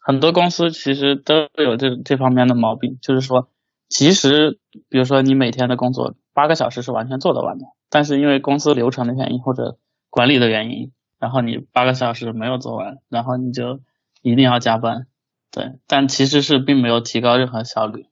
[0.00, 3.48] 很多公司其实都有这这方面的毛病，就是说，
[3.88, 9.78] 其实比如说你每天的工作八个小时是完全做得完的，但是因为公司流程的原因或者
[10.10, 13.80] 管理的原因，然后你八个小时没有做完，然后你就
[14.22, 15.06] 一定要加班，
[15.50, 18.06] 对，但其实是并没有提高任何效率。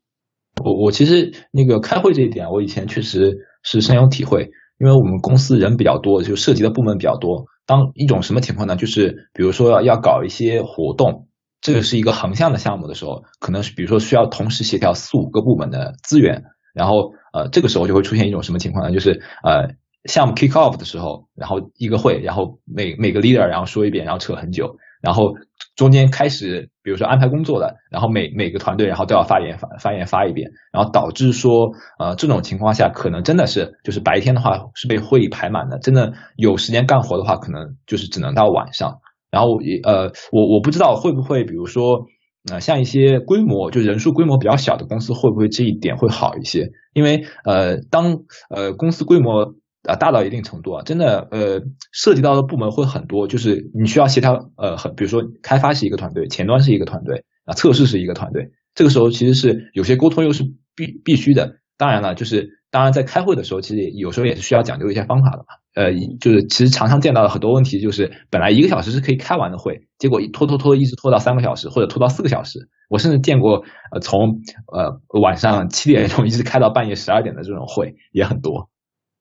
[0.65, 7.47] 我我其实那个开会这一点，我以前确实是深有体会，因为我们公司人比较多，就涉及的部门比较多。
[7.67, 8.77] 当一种什么情况呢？
[8.77, 11.29] 就是比如说要要搞一些活动，
[11.61, 18.93] 这个是一个横向的项目的时候，可能是比如说需要同时协调四五个部门的资源，然后呃这个时候就会出现一种什么情况呢？
[18.93, 25.35] 就是呃项目 kick off 的时候，然后一个会，然后每每个 leader 然后说一遍，然后扯很久，然后
[25.77, 42.07] 中间开始比如说安排工作的，然后每每个团队然后都要发言发发言发一遍，然后导致说呃这种情况下可能真的是就是白天的话是被会议排满的，真的有时间干活的话可能就是只能到晚上，然后也呃我我不知道会不会比如说
[42.51, 49.55] 呃像一些规模就人数规模比较小的公司会不会这一点会好一些，因为呃当呃公司规模
[49.87, 60.45] 啊，大到一定程度啊，真的，呃，涉及到的部门会很多，就是你需要协调，呃，很，比如说开发是一个团队，前端是一个团队，啊，测试是一个团队，这个时候其实是有些沟通又是
[60.75, 61.57] 必必须的。
[61.79, 65.45] 当然了，就是当然在开会的时候，其实有时候也是需要讲究一些方法的嘛。
[65.75, 72.71] 呃，就是其实常常见到的很多问题，就是本来一个小时是可以开完的会，结果拖拖拖一直拖到三个小时，或者拖到四个小时。
[72.89, 74.41] 我甚至见过，呃，从
[74.73, 78.71] 呃晚上七点钟一直开到半夜十二点的这种会也很多。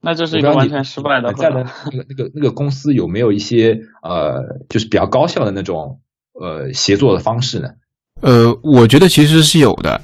[0.05, 1.33] 那这是一个完全失败的。
[1.33, 4.35] 在的那个那个那个公司有没有一些呃，
[4.69, 5.99] 就是比较高效的那种
[6.39, 7.69] 呃协作的方式呢？
[8.21, 9.99] 呃，我觉得其实是有的。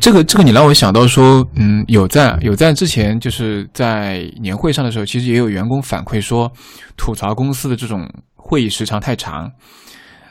[0.00, 6.50] 这个这个你让我想到说，嗯，有在有在之前就是在年会上的时候，其实也有员工反馈说，
[6.96, 9.52] 吐槽公司的这种会议时长太长。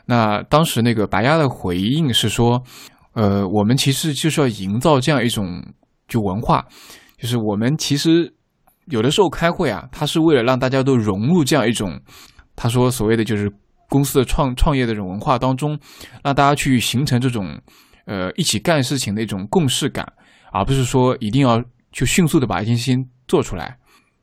[0.07, 2.63] 那当时那个白鸭的回应是说，
[3.13, 5.63] 呃，我们其实就是要营造这样一种
[6.07, 6.65] 就文化，
[7.19, 8.33] 就是我们其实。
[8.91, 11.99] 有的时候开会啊，他是为了让大家都融入这样一种，
[12.55, 13.51] 他说所谓的就是
[13.89, 15.79] 公司的创创业的这种文化当中，
[16.23, 17.59] 让大家去形成这种
[18.05, 20.05] 呃一起干事情的一种共识感，
[20.51, 23.77] 而不是说一定要去迅速的把一件事情做出来，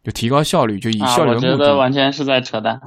[0.04, 1.48] 就提高效率，就以效率为目的。
[1.52, 2.78] 我觉得完全是在扯淡。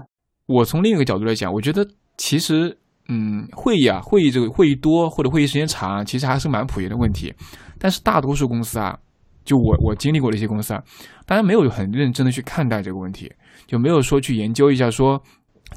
[0.46, 1.86] 我从另一个角度来讲，我觉得
[2.18, 2.78] 其实
[3.10, 7.34] 嗯会议啊，会议这个会议多或者会议时间长，其实还是蛮普遍的问题，
[7.80, 8.96] 但是大多数公司啊。
[9.44, 10.84] 就我我经历过的一些公司啊，
[11.32, 13.32] 大家没有很认真的去看待这个问题，
[13.66, 15.18] 就没有说去研究一下说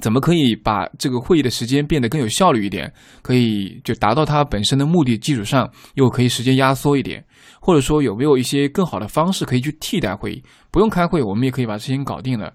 [0.01, 7.25] 怎么可以把这个会议的时间变得更有效率一点，可以就达到它本身的目的基础上，又可以时间压缩一点，
[7.61, 12.53] 或者说有没有一些更好的方式可以去替代会议，不用开会，我们也可以把事情搞定了。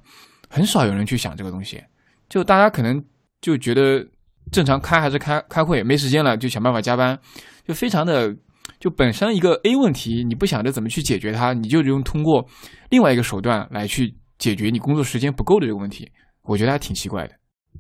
[0.50, 1.82] 很少有人去想这个东西，
[2.28, 3.02] 就大家可能
[3.40, 4.06] 就觉得
[4.52, 7.18] 正常开还是开开会，没时间了就想办法加班，
[7.66, 8.36] 就非常的。
[8.80, 12.48] 就本身一个 A 问题，你不想着怎么去解决它，你就用通过
[12.90, 16.10] 另外一个手段来去解决你工作时间不够的这个问题，
[16.44, 17.36] 我觉得还挺奇怪的。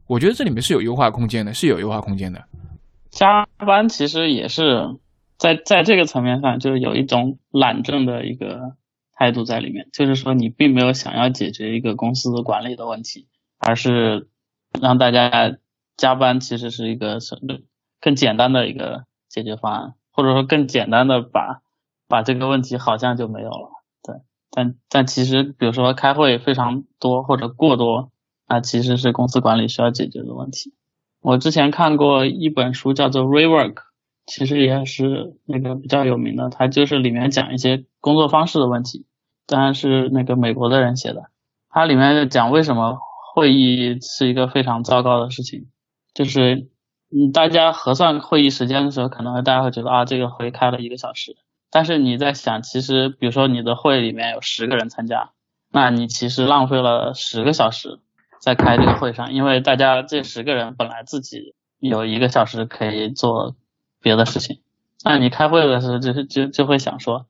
[0.07, 2.43] 我觉得这里面是有优化空间的，是有优化空间的。
[3.09, 4.83] 加班其实也是
[5.37, 8.75] 在在这个层面上，就是有一种懒政的一个
[9.13, 14.27] 态度在里面，就是说你并没有想要解决一个公司的管理的问题，而是
[14.79, 15.57] 让大家
[15.95, 17.19] 加班，其实是一个
[18.01, 19.93] 更简单的一个解决方案。
[20.19, 21.61] 或者说更简单的把
[22.09, 23.69] 把这个问题好像就没有了，
[24.03, 24.15] 对，
[24.51, 28.11] 但但其实比如说开会非常多或者过多，
[28.45, 30.73] 那其实是公司管理需要解决的问题。
[31.21, 33.73] 我之前看过一本书叫做《Rework》，
[34.25, 39.05] 其实也是那个比较有名的，它就是里面讲一些工作方式的问题，
[39.47, 41.29] 当然是那个美国的人写的，
[41.69, 42.97] 它里面讲为什么
[43.33, 45.67] 会议是一个非常糟糕的事情，
[46.13, 46.67] 就是。
[47.11, 51.35] 嗯，大家核算会议时间的时候，可能大家会觉得啊，这个会开了一个小时。
[51.71, 55.31] 但是你在想，其实比如说你的会里面有十个人参加，
[55.71, 57.99] 那你其实浪费了十个小时
[58.39, 63.55] 在开这个会上，因为大家这十个人本来自己有一个小时可以做
[64.01, 64.61] 别的事情。
[65.03, 67.25] 那你开会的时候，就就就会想说，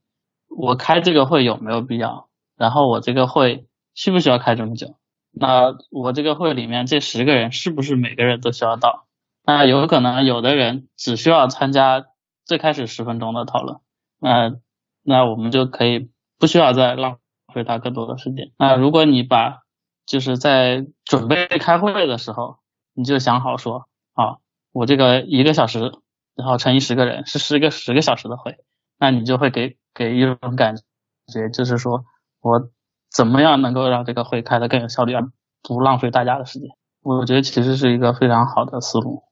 [0.50, 2.28] 我开这个会有没有必要？
[2.58, 4.96] 然后我这个会需不需要开这么久？
[5.32, 9.06] 那我这个会里面这十个人是不是每个人都需要到？
[9.50, 12.06] 那有可能有的人只需要参加
[12.46, 13.80] 最开始十分钟的讨论，
[14.20, 14.54] 那
[15.02, 17.18] 那我们就可以不需要再浪
[17.52, 18.52] 费他更多的时间。
[18.60, 19.64] 那如果你把
[20.06, 22.60] 就是在准备开会的时候，
[22.94, 24.38] 你就想好说，啊，
[24.72, 25.94] 我这个一个小时
[26.36, 28.56] 然后乘以十个人是十个十个小时的会，
[29.00, 32.04] 那你就会给给一种感觉，就是说
[32.40, 32.70] 我
[33.12, 35.24] 怎么样能够让这个会开得更有效率，而
[35.64, 36.70] 不浪费大家的时间。
[37.02, 39.24] 我觉得其实是一个非常好的思路。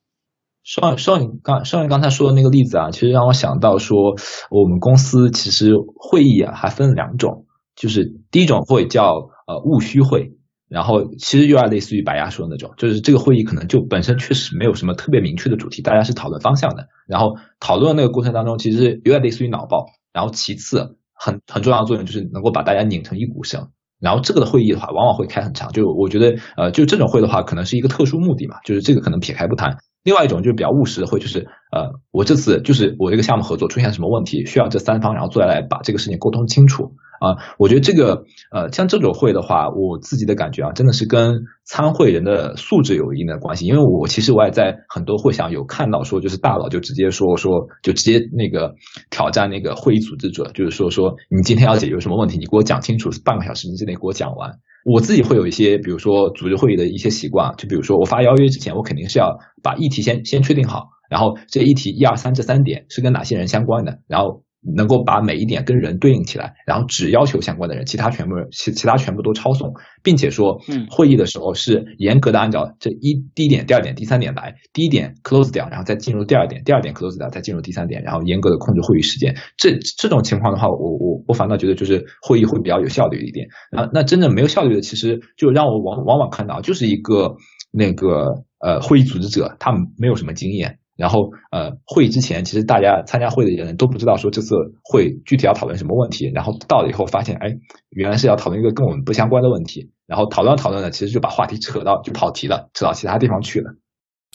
[0.68, 4.18] 说说你刚说你刚才说的那个例子啊，其实让我想到说，
[4.52, 10.34] 我们公司其实会议啊还分两种，就是第一种会叫呃务虚会，
[10.68, 23.70] 然后其实有点类似于白牙说的那种，就是这个会议可能就本身确实没有什么特别明确的主题，大家是讨论方向的，然后讨论的那个过程当中其实有点类似于脑爆，然后其次很很重要的作用就是能够把大家拧成一股绳。
[24.00, 25.72] 然后这个的会议的话，往往会开很长。
[25.72, 29.78] 就我觉得，呃，就这种会的话，可能是一个特殊目的嘛，就是这个可能撇开不谈。
[30.08, 36.94] 另外一种就是比较务实的会，就是呃，我这次就是我这个项目合作出现什么问题，需要这三方然后坐下来把这个事情沟通清楚。
[37.20, 43.66] 啊，我觉得这个呃，像这种会的话，我自己的感觉啊，真的是跟参会人的素质有一定的关系。
[43.66, 48.76] 因为我其实我也在很多会上有看到说，就是大佬就直接说说，就直接那个
[49.10, 54.60] 挑战那个会议组织者，就是说说你今天要解决什么问题，你给我讲清楚，半个小时之内给我讲完。
[54.86, 64.44] 我自己会有一些，比如说组织会议的一些习惯，就比如说我发邀约之前，我肯定是要把议题先先确定好，然后这一题一二三这三点是跟哪些人相关的，然后。
[64.76, 69.72] 能够把每一点跟人对应起来，然后只要求相关的人，其他全部其其他全部都抄送，
[70.04, 79.38] 并且说，嗯，会议的时候是严格的按照这一第一点、第二点、第三点来，第一点 close 掉，然后再进入第二点，第二点 close 掉，再进入第三点，然后严格的控制会议时间。
[79.58, 83.48] 这这种情况的话，我我我反倒觉得就是会议会比较有效率一点。
[83.72, 87.38] 啊，那真正没有效率的，其实就让我往往往看到就是一个
[87.72, 90.80] 那个呃会议组织者，他们没有什么经验。
[90.98, 96.30] 然后，呃，会议之前，其实大家参加会的人都不知道说这次会具体要讨论什么问题。
[96.34, 97.56] 然后到了以后，发现，哎，
[97.92, 99.92] 原来是要讨论一个跟我们不相关的问题。
[100.08, 103.76] 然后讨论讨论呢，其实就把话题扯到就跑题了，扯到其他地方去了。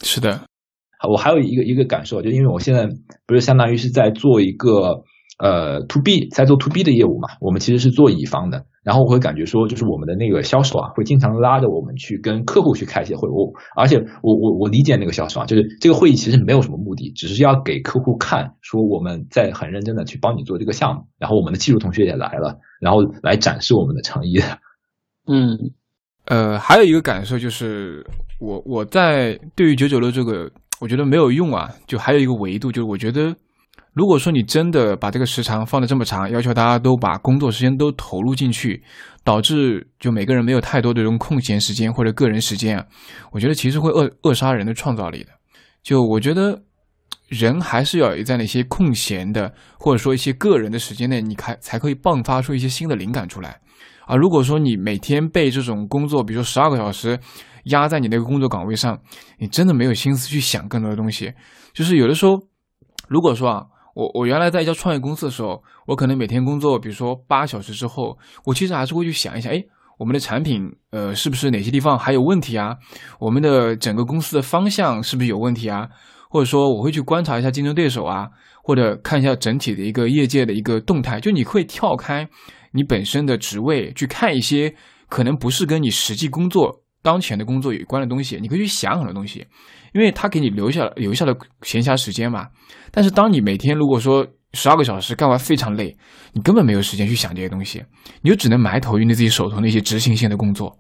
[0.03, 0.43] 是的，
[1.11, 2.89] 我还有一个一个感受，就因为我现在
[3.27, 5.03] 不是相当于是在做一个。
[5.43, 24.39] 呃，to B 在做 to B 的业务嘛，我们其实是做乙方的，然后我会感觉说，就是我们的那个销售啊，会经常拉着我们去跟客户去开一些会我，而且我我我理解那个销售啊，就是这个会议其实没有什么目的，只是要给客户看，说我们在很认真的去帮你做这个项目，然后我们的技术同学也来了，然后来展示我们的诚意。
[25.27, 25.59] 嗯，
[26.27, 28.07] 呃，还有一个感受就是，
[28.39, 30.49] 我我在对于九九六这个，
[30.81, 33.35] 我觉得没有用啊，就还有一个维度，就是我觉得。
[33.95, 38.83] 如果说你真的把这个时长放的这么长，要求大家都把工作时间都投入进去，
[39.23, 42.87] 导致就每个人没有太多的这种空闲时间或者个人时间啊，
[43.33, 45.31] 我觉得其实会扼扼杀人的创造力的。
[45.83, 46.63] 就我觉得，
[47.29, 53.61] 人还是要在那些空闲的或者说一些个人的时间内，你才才可以迸发出一些新的灵感出来。
[54.07, 57.19] 啊，如果说你每天被这种工作，比如说十二个小时
[57.65, 58.99] 压在你那个工作岗位上，
[59.39, 61.35] 你真的没有心思去想更多的东西。
[61.75, 62.41] 就是有的时候，
[63.07, 63.67] 如果说啊。
[63.95, 69.63] 我我原来在一家创业公司的时候，我可能每天工作，比如说八小时之后，我其实还是会去想一下，哎，
[69.99, 72.77] 我们的产品，呃，是不是哪些地方还有问题啊？
[73.19, 75.89] 我们的整个公司的方向是不是有问题啊？
[76.31, 78.27] 或者说，我会去观察一下竞争对手啊，
[78.63, 81.21] 或者看一下整体的一个业界的一个动态。
[81.21, 82.27] 就你会跳开
[82.71, 84.75] 你本身的职位，去看一些
[85.11, 89.47] 可能不是跟你实际工作当前的工作有关的东西，你可以去想很多东西。
[89.93, 92.49] 因为他给你留下留下了闲暇时间嘛，
[92.91, 95.97] 但是当你每天如果说十二个小时干完非常累，
[96.33, 97.85] 你根本没有时间去想这些东西，
[98.21, 100.79] 你就只能埋头于你自己手头那些执行性的工作。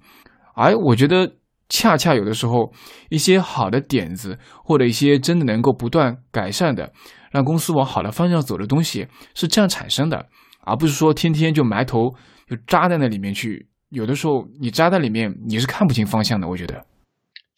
[0.55, 1.31] 而我觉得
[1.68, 2.70] 恰恰有的时候
[3.09, 6.92] 一些好的点子或者一些真的能够不断改善的，
[7.31, 10.27] 让公司往好的方向走的东西是这样产生的，
[10.64, 12.11] 而不是说天天就埋头
[12.46, 13.68] 就扎在那里面去。
[13.88, 16.85] 有的时候你扎在里面你是看不清方向的，我觉得。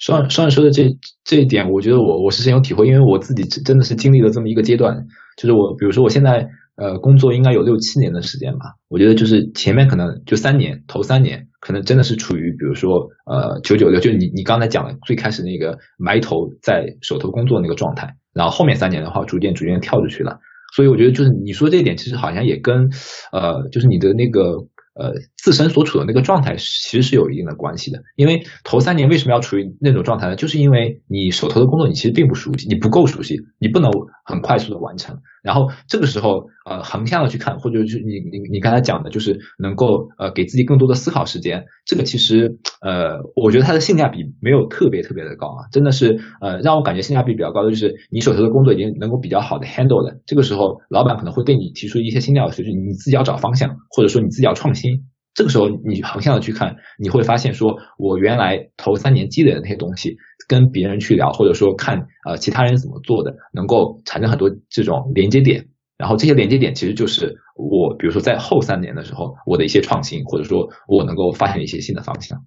[0.04, 0.82] 双双说的这
[1.24, 5.06] 这一点，我觉得我我是深有体会，因为我自己真的是经历了这么一个阶段，
[5.38, 20.38] 就是我比如说我现在呃工作应该有六七年的时间吧，我觉得就是前面可能就三年头三年可能真的是处于比如说呃九九六，就你你刚才讲的最开始那个埋头在手头工作那个状态，然后后面三年的话逐渐逐渐跳出去了，
[20.76, 22.90] 所以我觉得就是你说这一点其实好像也跟
[23.32, 24.66] 呃就是你的那个。
[24.94, 30.36] 呃，自身所处的那个状态其实是有一定的关系的，因为头三年为什么要处于那种状态呢？
[30.36, 33.90] 就是因为你手头的工作你其实并不熟悉，你不够熟悉，你不能
[34.24, 35.20] 很快速的完成。
[35.44, 55.04] 然后这个时候，呃，横向的去看，或者是你你你刚才讲的，就是能够呃给自己更多的思考时间，这个其实呃，我觉得它的性价比没有特别特别的高啊，真的是呃让我感觉性价比比较高的就是你手头的工作已经能够比较好的 handle 了，这个时候老板可能会对你提出一些新的要求，就是你自己要找方向，或者说你自己要创新。
[55.36, 60.16] 这个时候，你横向的去看，你会发现，说我原来头三年积累的那些东西，
[60.48, 65.68] 跟别人去聊，或者说看呃其他人怎么做的，能够产生很多这种连接点。
[65.96, 72.44] 然后这些连接点其实就是我，比如说在后三年的时候，我的一些创新，或者说我能够发现一些新的方向。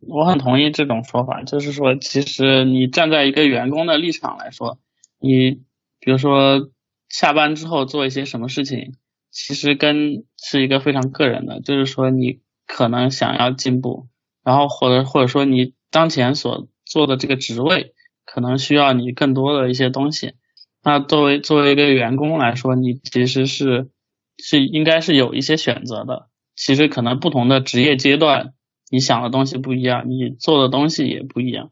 [0.00, 4.78] 我很同意这种说法，就是说，其实你站在一个员工的立场来说，
[5.20, 5.62] 你
[6.00, 6.70] 比如说
[7.08, 8.96] 下班之后做一些什么事情，
[9.30, 14.08] 其实跟是一个非常个人的，就是说你可能想要进步，
[14.44, 17.94] 然后或者或者说你当前所做的这个职位
[18.26, 20.34] 可能需要你更多的一些东西。
[20.82, 23.88] 那作为作为一个员工来说，你其实是
[24.36, 26.28] 是应该是有一些选择的。
[26.54, 28.52] 其实可能不同的职业阶段，
[28.90, 31.70] 你想的东西不一样，你做的东西也不一样。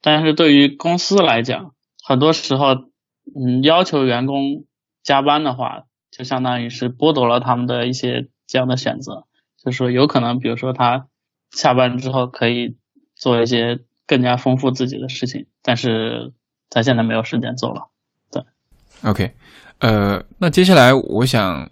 [0.00, 2.68] 但是对于公司来讲，很多时候，
[3.36, 4.64] 嗯，要求员工
[5.02, 9.26] 加班的话，就相当于是剥夺了他们的一些这样的选择。
[9.62, 11.08] 就是说，有可能，比如说他
[11.50, 12.76] 下班之后可以
[13.14, 16.32] 做一些更加丰富自己的事情，但是
[16.70, 17.90] 他现在没有时间做了。
[18.30, 18.42] 对
[19.02, 19.34] OK，
[19.78, 21.70] 呃，那接下来我想，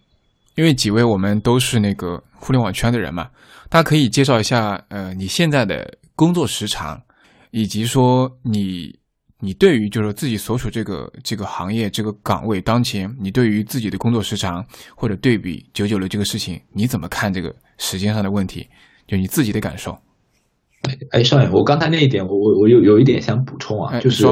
[0.54, 3.30] 因为几位我们都是那个互联网圈的人嘛，
[3.68, 7.00] 大家可以介绍一下，呃，你现在的工作时长，
[7.50, 8.98] 以及说你
[9.40, 14.64] 你对于就是自己所处这个这个行业这个岗位当前，你对于自己的工作时长
[14.94, 18.68] 或者对比九九六这个事情，你怎么看这个时间上的问题？
[19.06, 19.98] 就你自己的感受。
[21.10, 24.26] 哎，少爷，我刚才那一点，我我我有有一点想补充啊，就是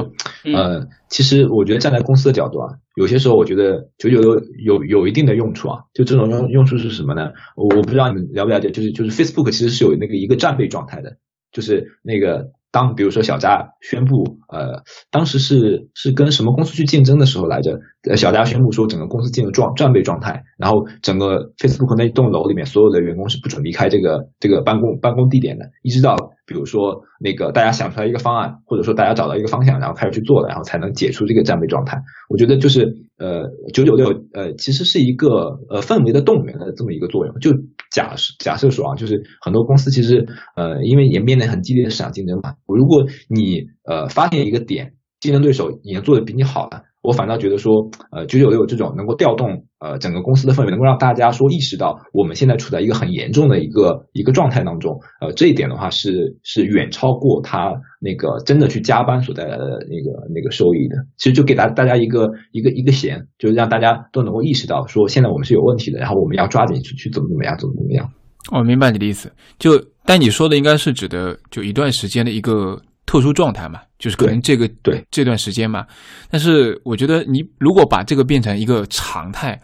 [0.45, 7.33] 呃，其实我觉得站在公司的角度啊，有些时候我觉得九九六有有一定的用处啊，就这种用用处是什么呢？
[7.57, 11.17] 我我不知道你们了不了解，就是就是 Facebook 其实是有那个一个战备状态的，
[11.53, 12.53] 就是那个。
[12.73, 17.79] 当比如说小扎宣布，呃，当时是是跟什么公司去竞争的时候来着？
[18.09, 26.17] 呃，小扎宣布说整个公司进入状战备状态，然后整个 Facebook 那栋楼里面所有的员工是不准离开这个这个办公办公地点的，一直到
[26.47, 31.99] 比如说那个大家想出来一个方案，或者说大家找到一个方向，然后开始去做了，然后才能解除这个战备状态。
[32.31, 37.39] 我觉得就是呃九九六呃其实是一个呃氛围的动员的这么一个作用。
[37.39, 37.51] 就
[37.91, 40.27] 假设假设说啊，就是很多公司其实
[40.57, 42.55] 呃因为也面临很激烈的市场竞争嘛。
[42.67, 60.97] 如果你呃发现一个点，竞争对手已经做的比你好了，我反倒觉得说，呃，九九六这种能够调动呃整个公司的氛围，能够让大家说意识到我们现在处在一个很严重的一个一个状态当中，呃，这一点的话是是远超过他那个真的去加班所带来的那个那个收益的。
[61.17, 68.07] 其实就给大大家一个一个一个弦，就是让大家都能够意识到说现在我们是有问题的，然后我们要抓紧去去怎么怎么样，怎么怎么样。
[68.53, 69.73] 我明白你的意思，就
[70.05, 72.81] 但你说的应该是指的就一段时间的一个
[73.11, 75.85] 特殊状态嘛，就是可能这个对这段时间嘛。
[76.31, 79.61] 但是我觉得你如果把这个变成一个常态，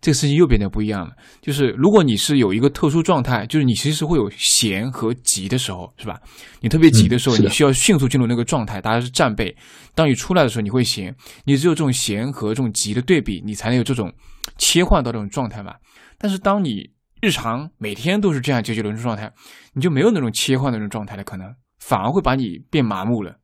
[0.00, 1.12] 这个事情又变得不一样了。
[1.42, 6.18] 就是如果你是有一个特殊状态，就是你其实会有闲和急的时候，是吧？
[6.62, 9.54] 你特别急的时候，你需要迅速进入那个状态，大家是战备。
[9.94, 11.14] 当你出来的时候，你会闲。
[11.44, 14.10] 你只有这种闲和这种急的对比，你才能有这种
[14.56, 15.74] 切换到这种状态嘛。
[16.16, 16.88] 但是当你
[17.20, 19.30] 日常每天都是这样九九六状态，
[19.74, 21.46] 你就没有那种切换那种状态的可能，
[21.88, 23.36] 反而会把你变麻木了。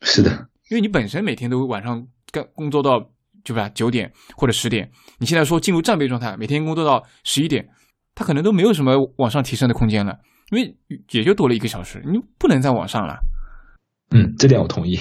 [0.00, 0.30] 是的，
[0.70, 3.10] 因为你本身每天都晚上干工作到，
[3.42, 3.68] 对吧？
[3.70, 7.68] 九点或者十点，你现在说进入战备状态，每天工作到十一点，
[8.14, 10.20] 他可能都没有什么往上提升的空间了，
[10.52, 10.76] 因为
[11.10, 13.18] 也就多了一个小时，你不能再往上了。
[14.10, 14.98] 嗯，这点我同意。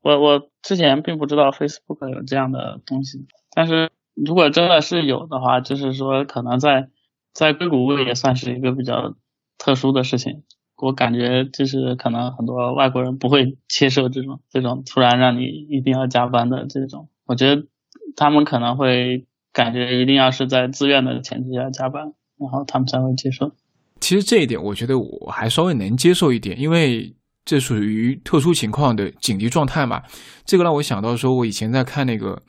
[0.00, 6.88] 我我之前并不知道 Facebook 有这样的东西，但是如果真的是有的话，就是说可能在。
[7.36, 9.14] 在硅谷也算是一个比较
[9.58, 10.42] 特殊的事情，
[10.76, 17.66] 我感觉就是可能很多外国人不会接受这种这种突然让你一定要加班的这种，我觉得
[18.14, 23.52] 他们可能会感觉一定要是在自愿的前提下加班，然后他们才会接受。
[24.00, 27.14] 其实这一点我觉得我还稍微能接受一点，因为
[27.44, 30.02] 这属于特殊情况的紧急状态嘛。
[30.44, 32.42] 这个让我想到说，我以前在看那个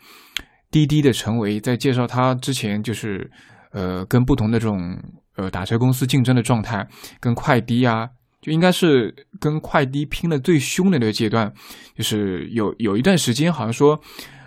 [0.69, 3.31] 滴滴的陈维在介绍他之前就是。
[3.73, 4.97] 呃，跟不同的这种
[5.35, 6.87] 呃打车公司竞争的状态，
[7.19, 8.09] 跟快滴啊，
[8.51, 11.51] 应该是跟快滴拼的最凶的那个阶段，
[11.95, 13.99] 就是有有一段时间，好像说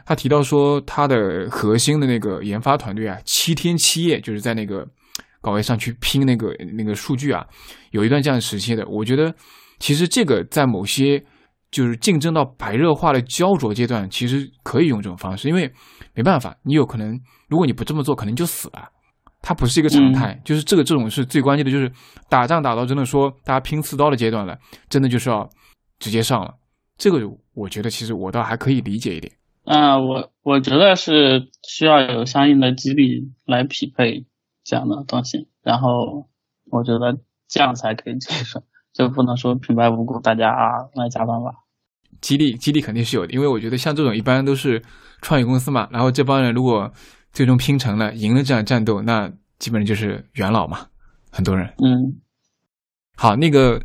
[0.05, 4.87] 他提到说他的核心的那个研发团队啊，七天七夜就是在那个
[5.41, 7.47] 岗位上去拼那个那个数据啊，
[7.91, 8.87] 有一段这样的时期的。
[8.89, 9.35] 我觉得
[9.79, 11.23] 其实这个在某些
[11.71, 15.73] 就是竞争到白热化的焦灼阶段，其实可以用这种方式，因为
[16.15, 18.89] 没办法，你有可能如果你不这么做，可能就死了。
[19.43, 21.91] 它不是一个常态，就是这个这种是最关键的，就是
[22.29, 25.49] 打仗打到真的说大家拼刺刀的阶段了，真的就是要
[25.99, 26.55] 直接上了。
[26.99, 27.19] 这个
[27.55, 29.33] 我觉得其实我倒还可以理解一点。
[29.65, 34.27] 嗯，我我觉得是需要有相应的激励来匹配
[34.65, 36.29] 这样的东西，然后
[36.71, 37.19] 我觉得
[37.49, 38.63] 这样才可以接受，
[38.93, 41.51] 就不能说平白无故大家啊来加班吧。
[42.21, 44.83] 激励激励肯定是有的，因为我觉得像这种一般都是
[45.23, 46.91] 创业公司嘛，然后这帮人如果
[47.33, 50.87] 最终拼成了赢了这场战斗，那基本上就是元老嘛，
[51.31, 51.67] 很多人。
[51.79, 52.21] 嗯，
[53.17, 53.81] 好，那个，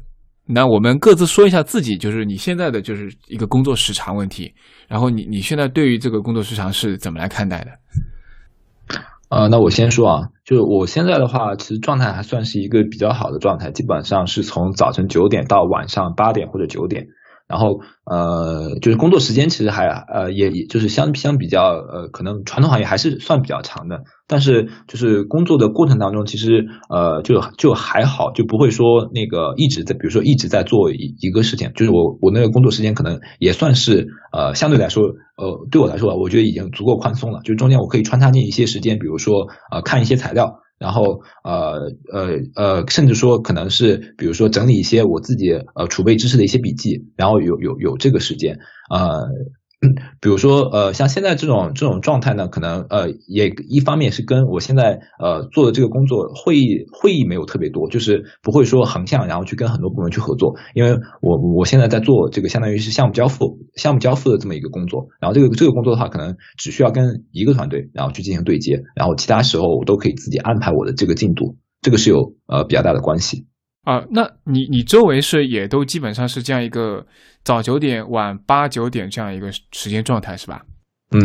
[0.46, 4.54] 那我们各自说一下自己，就是你现在的就是一个工作时长问题，
[4.88, 7.72] 然后你你现在对于这个工作时长是怎么来看待的？
[9.30, 17.08] 呃，那我先说啊，就是我现在的话，其实状态还算是一个比较好的状态，基本上是从早晨九点到晚上八点或者九点。
[17.48, 35.04] 然后呃，就是工作时间其实还呃也也就是相相比较呃，可能传统行业还是算比较长的，但是就是工作的过程当中，其实呃就就还好，就不会说那个一直在，比如说一直在做一一个事情，就是我我那个工作时间可能也算是呃相对来说
[35.38, 40.62] 呃对我来说，我觉得已经足够宽松了，就中间我可以穿插进一些时间，比如说呃看一些材料。
[40.78, 48.58] 然后呃呃呃，甚至说可能是比如说整理一些我自己呃储备知识的一些笔记，然后有有有这个时间
[48.90, 49.28] 呃。
[50.22, 73.46] 比如说，呃，像现在这种这种状态呢，可能呃，也一方面是跟我现在呃做的这个工作会议会议没有特别多，就是不会说横向然后去跟很多部门去合作，因为我我现在在做这个相当于是项目交付项目交付的这么一个工作，然后这个这个工作的话，可能只需要跟一个团队然后去进行对接，然后其他时候我都可以自己安排我的这个进度，这个是有呃比较大的关系。
[73.86, 77.06] 啊，那你你周围是也都基本上是这样一个
[77.44, 80.66] 早九点晚八九点这样一个时间状态是吧？
[81.12, 81.22] 嗯，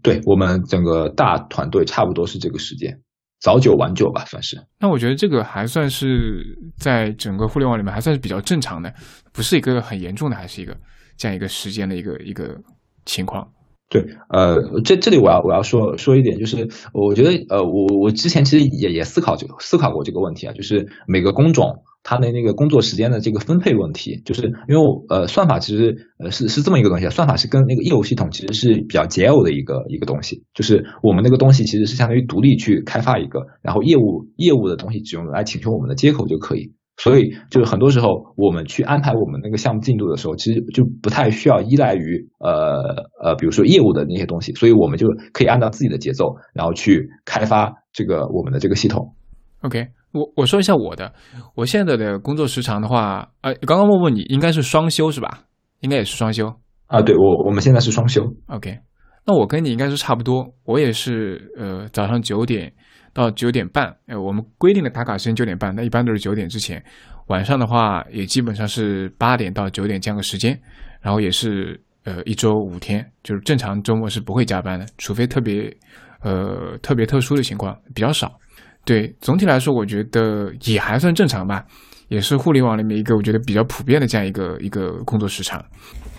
[0.00, 2.96] 对我们整个大团队差不多是这个时间，
[3.40, 4.56] 早九晚九吧，算是。
[4.78, 8.94] 那我觉得这个还算是在整个互联网里面还算是比较正常的，
[9.32, 10.76] 不是一个很严重的，还是一个
[11.16, 12.56] 这样一个时间的一个一个
[13.04, 13.44] 情况。
[13.90, 21.82] 对，呃，这这里我要我要说说一点，就是我觉得呃，我我之前其实也也思考这个思考过这个问题啊，就是每个工种。
[22.04, 49.14] 它的那个工作时间的这个分配问题，就是因为呃算法其实呃是是这么一个东西，算法是跟那个业务系统其实是比较结耦的一个一个东西，就是我们那个东西其实是相当于独立去开发一个，然后业务业务的东西只用来请求我们的接口就可以，所以就是很多时候我们去安排我们那个项目进度的时候，其实就不太需要依赖于呃呃比如说业务的那些东西，所以我们就可以按照自己的节奏，然后去开发这个我们的这个系统。
[49.62, 49.88] OK。
[50.14, 51.12] 我我说一下我的，
[51.56, 55.42] 我现在的工作时长的话，呃，刚刚问问你应该是双休是吧？
[55.80, 56.46] 应该也是双休
[56.86, 57.02] 啊。
[57.02, 58.24] 对，我我们现在是双休。
[58.46, 58.78] OK，
[59.26, 62.72] 那我跟你应该是差不多，我也是呃早上九点
[63.12, 66.82] 到九点半，呃，我们规定的打卡时间九点半，那一般都是九点之前。
[67.26, 70.56] 晚上的话也基本上是八点到九点这样个时间，
[71.00, 75.76] 然后也是呃一周五天，就是正常周末是不会加班的，除非特别
[76.22, 78.38] 呃特别特殊的情况比较少。
[78.84, 81.64] 对，总体来说，我觉得也还算正常吧，
[82.08, 85.64] 也是互联网里面一个我觉得比较普遍的这样一个一个工作时长。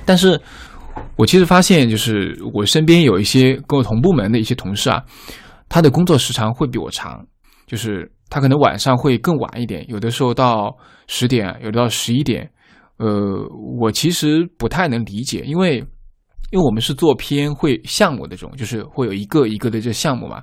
[0.05, 0.39] 但是，
[1.15, 5.03] 我其实发现，就是我身边有一些跟我同部门的一些同事啊，
[5.69, 7.23] 他的工作时长会比我长，
[7.67, 10.75] 就是他可能晚上会更晚一点，有的时候到
[11.07, 12.49] 十点，有的到十一点。
[12.97, 13.07] 呃，
[13.79, 15.77] 我其实不太能理解，因为
[16.51, 20.41] 因为我们是做偏会项目的这种，就是会有一个一个的这项目嘛。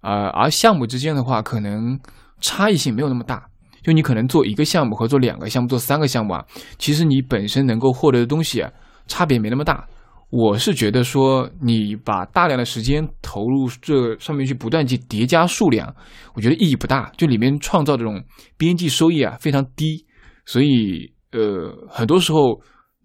[0.00, 1.98] 呃，而项目之间的话，可能
[2.40, 3.48] 差异性没有那么大。
[3.82, 6.44] 就你可能做一个项目和做两个项目、做三个项目啊，
[6.78, 8.70] 其实你本身能够获得的东西啊，
[9.06, 9.86] 差别没那么大。
[10.30, 15.94] 我是觉得说，你把大量的时间投入这上面去，不断去叠加数量，
[16.34, 17.10] 我觉得意义不大。
[17.16, 18.22] 就里面创造这种
[18.58, 20.04] 边际收益啊，非常低。
[20.44, 22.56] 所以，呃，很多时候，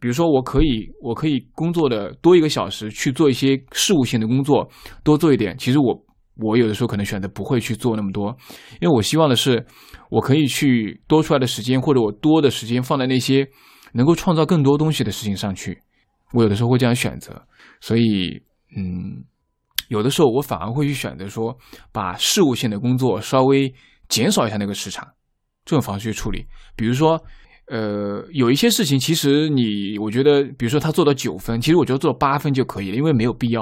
[0.02, 4.70] 比如说我可以，我可以工作的多一个小时去做一些事务性的工作，
[5.04, 5.58] 多做一点。
[5.58, 5.98] 其实我。
[6.36, 8.36] 我有的时候可能选择不会去做那么多，
[8.82, 9.66] 因为我希望的是，
[10.10, 13.48] 我可以去多出来的时间，或者我多的时间放在那些
[13.94, 15.80] 能够创造更多东西的事情上去。
[16.32, 17.46] 我有的时候会这样选择，
[17.80, 18.42] 所以，
[18.76, 19.24] 嗯，
[19.90, 21.56] 有的时候我反而会去选择说，
[21.92, 23.72] 把事务性的工作稍微
[24.10, 25.08] 减少一下那个时长，
[25.64, 26.48] 这种方式去处理。
[26.76, 27.24] 比如说，
[27.68, 33.62] 呃，有一些事情其实你，我觉得，比如说他做到九分，其实我觉得做到八分就可以了，因为没有必要，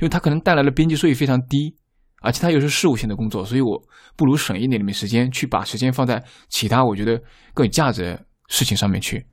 [0.00, 1.74] 因为他可能带来的边际收益非常低。
[2.22, 3.82] 而且它又是事务性的工作，所以我
[4.16, 7.20] 不如省一点点时间，去把时间放在其他我觉得
[7.54, 9.26] 更有价值的事情上面去。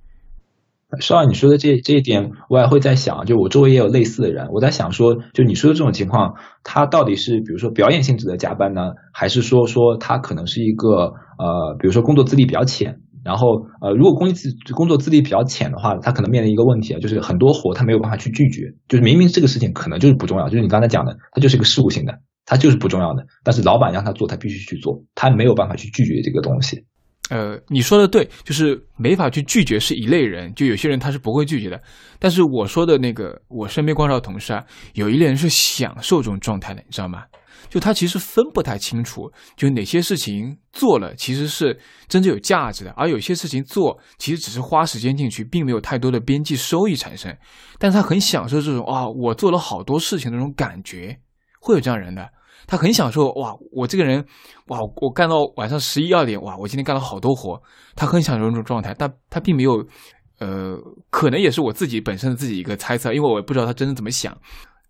[0.99, 6.33] 说到你说的这这一点，我也会在想，就我周围也有类似的人，我在想说，就你说的这种情况，
[6.63, 8.81] 他到底是比如说表演性质的加班呢，
[9.13, 22.17] 还是说说他可能是一个呃，比如说工作资历比较浅，然后呃，如果工资工作资历比较浅的话，他可能面临一个问题啊，就是很多活他没有办法去拒绝，就是明明这个事情可能就是不重要，就是你刚才讲的，它就是一个事务性的。
[22.49, 26.83] 他就是不重要的，但是老板让他做，他必须去做，他没有办法去拒绝这个东西。
[27.29, 31.79] 呃，你说的对，就是没法去拒绝是一类人，就有些人他是不会拒绝的。
[32.17, 37.21] 但是我说的那个，我身边观察同事啊，有一类人是享受这种状态的，你知道吗？
[37.69, 47.31] 就他其实分不太清楚，就哪些事情做了其实是真正有价值的，而有些事情做其实只是花时间进去，并没有太多的边际收益产生。
[47.77, 51.19] 但是他很享受这种啊，我做了好多事情的那种感觉，
[51.61, 52.27] 会有这样人的。
[52.69, 54.23] 他很享受哇，我这个人
[54.67, 57.59] 哇，我干到晚上十一二点哇，我今天干了好多活，
[57.95, 59.83] 他很享受这种状态，但他并没有，
[60.37, 60.77] 呃，
[61.09, 64.37] 可能也是我自己本身的自己一个猜测，因为我也不知道他真的怎么想，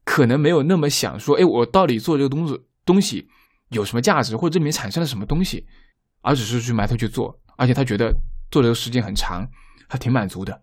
[0.04, 3.26] 可能没有那么想说，哎，我到底做这个东西东西
[3.70, 5.66] 有什么价值，或者这里面产生了什么东西，
[6.22, 8.14] 而只是去埋头去做，而且他觉得
[8.52, 9.48] 做这个时间很长，
[9.88, 10.62] 还挺满足的，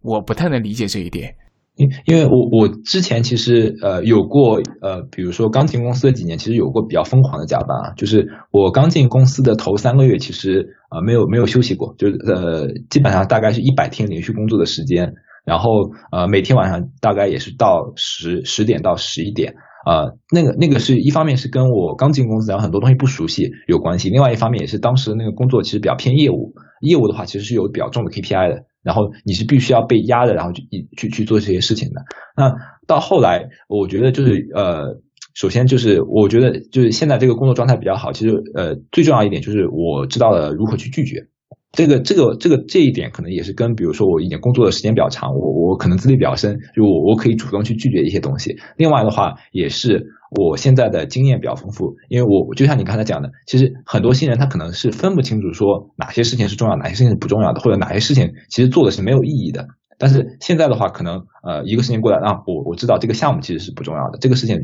[0.00, 1.32] 我不太能理解这一点。
[1.76, 15.12] 因因为我我之前其实呃有过呃比如说刚进公司的几年，其实有过比较疯狂的加班啊，就是我刚进公司的头三个月，其实呃没有没有休息过，就是呃基本上大概是一百天连续工作的时间，
[15.44, 15.70] 然后
[16.10, 19.54] 呃每天晚上大概也是到十十点到十一点，
[19.84, 28.64] 呃那个那个是一方面是跟我刚进公司然后很多东西不熟悉有关系，另外一方面也是当时那个工作其实比较偏业务，业务的话其实是有比较重的 KPI 的。
[28.82, 30.62] 然后你是必须要被压的，然后去
[30.96, 32.02] 去去做这些事情的。
[32.36, 32.54] 那
[32.86, 35.00] 到后来，我觉得就是呃，
[35.34, 38.12] 首先就是我觉得就是现在这个工作状态比较好。
[38.12, 41.26] 其实呃，最重要一点就是我知道了如何去拒绝。
[41.72, 48.56] 这个这个这个这一点可能也是跟比如说我以前工作的时间比较长，我我可能资历比较深，就我我可以主动去拒绝一些东西。
[48.76, 50.12] 另外的话也是。
[50.28, 59.68] 我现在的经验比较丰富，因为我就像你刚才讲的，其实很多新人他可能是分不清楚说哪些事情是重要，哪些事情是不重要的，或者哪些事情其实做的是没有意义的。
[59.98, 64.58] 但是现在的话，可能呃一个事情过来啊，我我知道这个项目其实是不重要的，这个事情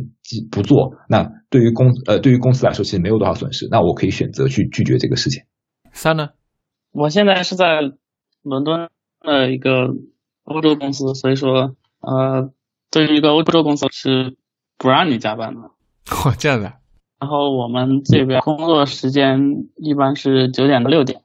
[0.50, 5.44] 不做，那对于公呃对于公司来说其实没有多少损失，那我可以选择去拒绝这个事情。
[5.92, 6.30] 三呢？
[6.93, 7.80] 我现在是在
[8.43, 8.88] 伦敦
[9.20, 9.88] 的一个
[10.45, 12.53] 欧洲公司，所以说呃
[12.90, 14.36] 对于一个欧洲公司是。
[14.78, 15.61] 不让你加班的
[16.11, 16.72] 哦，这样的。
[17.20, 19.38] 然后我们这边工作时间
[19.76, 21.22] 一般是九点到六点。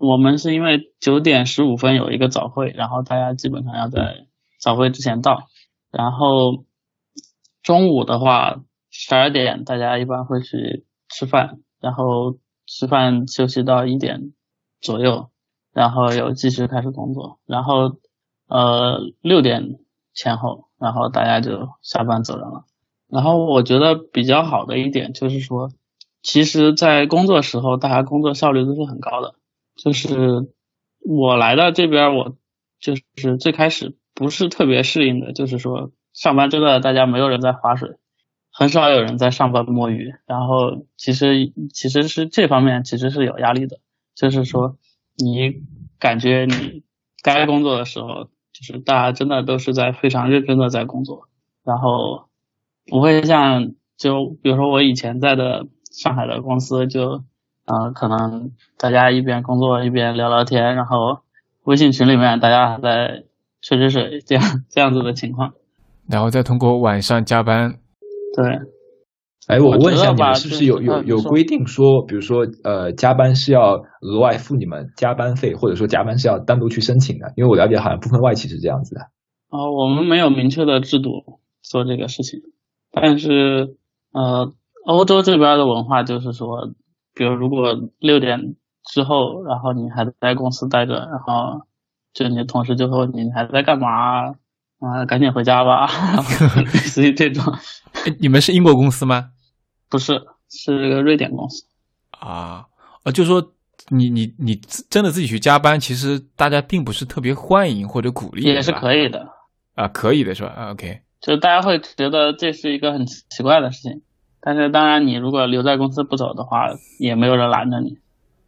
[0.00, 4.26] 我们是因为九点十五分有一个早会，然后大家基本上要在
[4.58, 5.48] 早会之前到。
[5.90, 6.64] 然后
[7.62, 14.32] 中午的话，十二点大家一般会去吃饭，然后吃饭休息到一点
[14.84, 15.30] 左右，
[15.72, 17.40] 然后又继续开始工作。
[17.46, 17.96] 然后
[18.46, 19.80] 呃六点
[20.12, 22.66] 前后，然后大家就下班走人了。
[23.08, 25.70] 然后我觉得比较好的一点就是说，
[26.22, 29.34] 其实，在工作时候，大家工作效率都是很高的。
[29.76, 30.52] 就是
[31.00, 32.36] 我来到这边，我
[32.78, 37.96] 就是最开始不是特别适应的，就是说上班真的大家没有人在划水，
[38.52, 40.12] 很少有人在上班摸鱼。
[40.26, 43.78] 然后其实其实是这方面其实是有压力的，
[44.14, 44.76] 就是说
[45.16, 45.62] 你
[45.98, 46.82] 感觉你
[47.22, 51.28] 该工作的时候，就是大家真的都是在非常认真的在工作，
[51.64, 52.28] 然后。
[52.86, 57.24] 不会像就比如说我以前在的上海的公司，就
[57.64, 61.20] 嗯，可能大家一边工作一边聊聊天，然后
[61.62, 63.24] 微信群里面大家还在
[63.62, 65.54] 吹吹水，这样这样子的情况，
[66.06, 67.78] 然后再通过晚上加班。
[68.36, 68.73] 对。
[69.46, 77.32] 哎，我问一下，你们是不是有有有规定说，比如说呃，加班是要额外付你们加班费，或者说加班是要单独去申请的？
[77.36, 79.02] 因为我了解好像部分外企是这样子的。
[79.50, 81.10] 哦，我们没有明确的制度
[81.62, 82.40] 做这个事情。
[82.90, 83.76] 但是，
[84.12, 84.52] 呃，
[84.86, 86.70] 欧洲这边的文化就是说，
[87.14, 91.66] 比如如果六点之后，然后你还在公司待着，然后
[92.14, 94.32] 就你的同事就说你还在干嘛？
[94.80, 95.86] 啊，赶紧回家吧，
[96.56, 97.42] 类似于这种。
[98.20, 99.30] 你们是英国公司吗？
[99.94, 100.20] 不是，
[100.50, 101.64] 是个瑞典公司。
[102.10, 102.66] 啊，
[103.04, 103.52] 呃，就说
[103.90, 104.56] 你你你
[104.90, 109.24] 真的自己去加班，其实大家并不是特别欢迎或者鼓励，也是可以的。
[109.76, 111.00] 啊，可以的是吧？OK。
[111.20, 114.02] 就是大家会觉得这是一个很奇怪的事情，
[114.40, 117.98] 但是当然你如果留在公司不走的话，也没有人拦着你，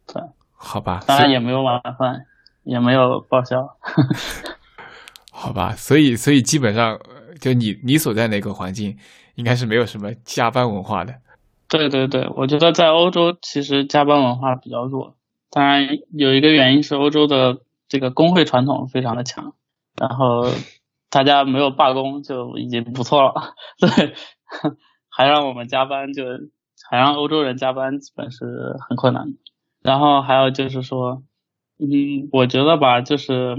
[0.05, 0.21] 对，
[0.51, 2.25] 好吧，当然也没有晚饭，
[2.65, 3.65] 也没有报销，
[5.31, 6.99] 好吧，所以所以基本上
[7.39, 8.97] 就你你所在那个环境，
[9.35, 11.13] 应该是没有什么加班文化的。
[11.69, 15.15] 对对对，我觉得在欧洲其实加班文化比较弱，
[15.49, 19.53] 当然有一个原因是欧洲的这个工会传统非常的强，
[19.95, 20.45] 然后。
[21.09, 24.13] 大家没有罢工就已经不错了， 对，
[25.07, 26.25] 还让我们加班，就
[26.89, 29.37] 还让欧洲人加班，基本是很困难的。
[29.81, 31.23] 然后还有就是说，
[31.79, 33.55] 嗯，我觉得吧，就是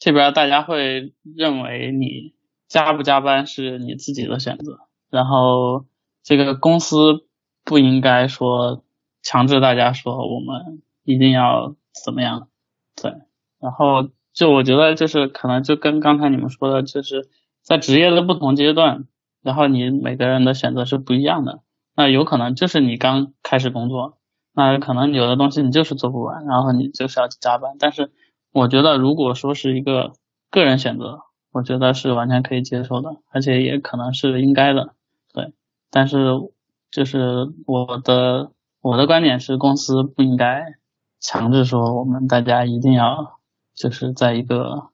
[0.00, 2.32] 这边大家会认为你
[2.68, 4.78] 加不加班是你自己的选择，
[5.10, 5.84] 然后
[6.22, 7.26] 这个公司
[7.64, 8.84] 不应该说
[9.22, 12.48] 强制大家说我们一定要怎么样？
[13.00, 13.12] 对，
[13.60, 17.28] 然后就我觉得就是可能就跟刚才你们说的，就是
[17.62, 19.06] 在职业的不同阶段，
[19.42, 21.60] 然后你每个人的选择是不一样的。
[21.94, 24.18] 那有可能就是你刚开始工作，
[24.54, 27.76] 那可能有的东西你就是做不完，然后你就是要加班。
[27.78, 28.10] 但是
[28.52, 30.12] 我觉得如果说是一个
[30.50, 31.20] 个人选择，
[31.52, 34.94] 我觉得是完全可以接受的，而且也可能是应该的。
[35.92, 36.16] 对，但是
[36.90, 37.18] 就是
[37.66, 40.64] 我的我的观点是，公司不应该。
[41.24, 43.38] 强制说我们大家一定要
[43.76, 44.90] 就是在一个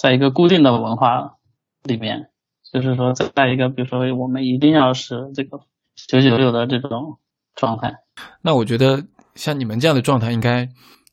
[0.00, 1.34] 在一个固定的文化
[1.82, 2.30] 里面，
[2.72, 5.58] 就是说在一个比如说我们一定要是这个
[5.96, 7.18] 九九六的这种
[7.56, 7.92] 状态。
[8.40, 10.68] 那我觉得像你们这样的状态，应该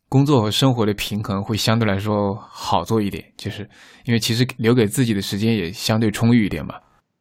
[0.09, 3.67] 工作和生活的平衡会相对来说好做一点，就是
[4.05, 6.75] 因为其实留给自己的时间也相对充裕一点嘛。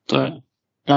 [0.07, 0.43] 对，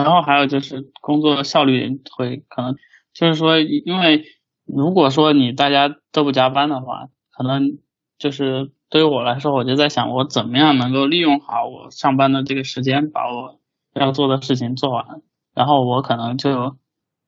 [0.02, 2.76] 然后还有就是工作效率会可能
[3.14, 4.26] 就是说因为。
[4.66, 7.80] 如果说你大家都不加班的话，可能
[8.18, 13.60] 就是对于我来说，我就在想，我怎么样能够利用好我上班的这个时间，把我
[13.94, 15.22] 要做的事情做完。
[15.54, 16.78] 然后我可能就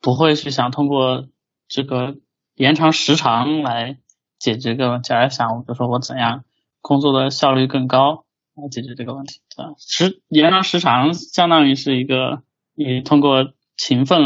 [0.01, 1.27] 不会去想通过
[1.67, 2.15] 这个
[2.55, 3.97] 延长时长来
[4.39, 6.45] 解决个问题，而想，我就说我怎样
[6.81, 8.23] 工作的效率更高
[8.55, 9.41] 来解决这个问题。
[9.53, 9.73] 对吧？
[9.77, 12.43] 时延长时长相当于是一个
[12.75, 14.21] 你通过勤奋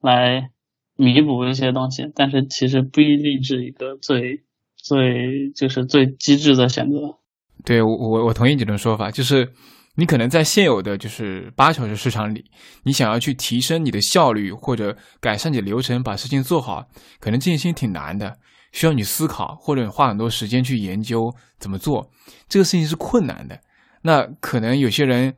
[0.00, 0.50] 来。
[0.96, 4.44] 弥补一些东西，但是其实不一定是一个最
[4.76, 7.18] 最就是最机智的选择。
[7.64, 9.52] 对我我我同意你的说法，就是
[9.96, 12.44] 你可能在现有的就是八小时市场里，
[12.84, 16.86] 你想要去提升你的效率或者改善你的流程，把事情做好，
[17.18, 18.38] 可能这件事情挺难的，
[18.70, 22.08] 需要你思考或者花很多时间去研究怎么做，
[22.48, 23.58] 这个事情是困难的。
[24.02, 25.34] 那可能有些人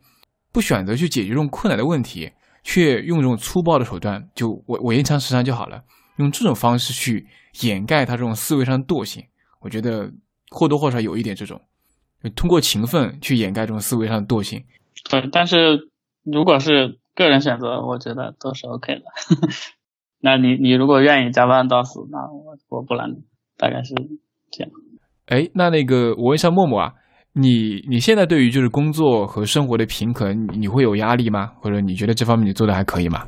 [0.52, 2.30] 不选择去解决这种困难的问题。
[2.68, 5.84] 却用这种粗暴的手段，就我我延长时长就好了，
[6.16, 7.24] 用这种方式去
[7.62, 9.24] 掩盖他这种思维上的惰性，
[9.60, 10.10] 我觉得
[10.50, 11.62] 或多或少有一点这种，
[12.34, 14.64] 通过勤奋去掩盖这种思维上的惰性。
[15.08, 15.88] 对，但是
[16.24, 19.04] 如果是个人选择，我觉得都是 OK 的。
[20.18, 23.14] 那你你如果愿意加班到死，那我我不拦，
[23.56, 23.94] 大概是
[24.50, 24.70] 这样。
[25.26, 26.94] 哎，那那个我问一下默默啊。
[27.39, 31.49] 你你现在对于就是工作和生活的平衡，你会有压力吗？
[31.61, 33.24] 或者你觉得这方面你做的还可以吗？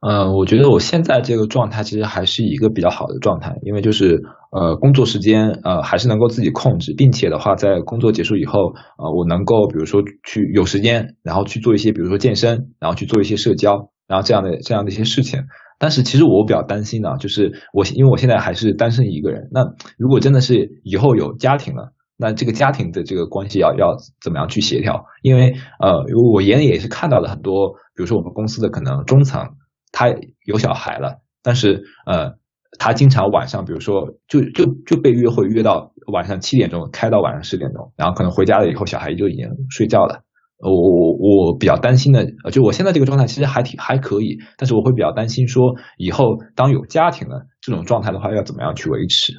[0.00, 4.20] 呃，我觉得我现在这个状态其实还是一个比较好的状态，因为就是
[4.52, 15.44] 呃工作时间呃还是能够自己控制，并且的话在工作结束以后，呃我能够比如说去有时间，然后去做一些比如说健身，然后去做一些社交，然后这样的这样的一些事情。
[15.78, 19.62] 但是其实我比较担心呢，就是我因为我现在还是单身一个人，那
[19.96, 21.94] 如果真的是以后有家庭了。
[22.20, 25.04] 那这个家庭的这个关系要要怎么样去协调？
[25.22, 29.54] 因为呃，我眼里也是看到了很多，比如说我们公司的可能中层，
[29.92, 30.12] 他
[30.44, 32.34] 有小孩了，但是呃，
[32.76, 40.24] 他经常晚上，比如说就就就被约会约到晚上七点钟，开到晚上十点钟，然后可能回家了以后，小孩就已经睡觉了。
[40.58, 49.34] 我我我比较担心的，就我现在这个状态其实还挺还可以，但是我会比较担心说，以后当有家庭了这种状态的话，要怎么样去维持？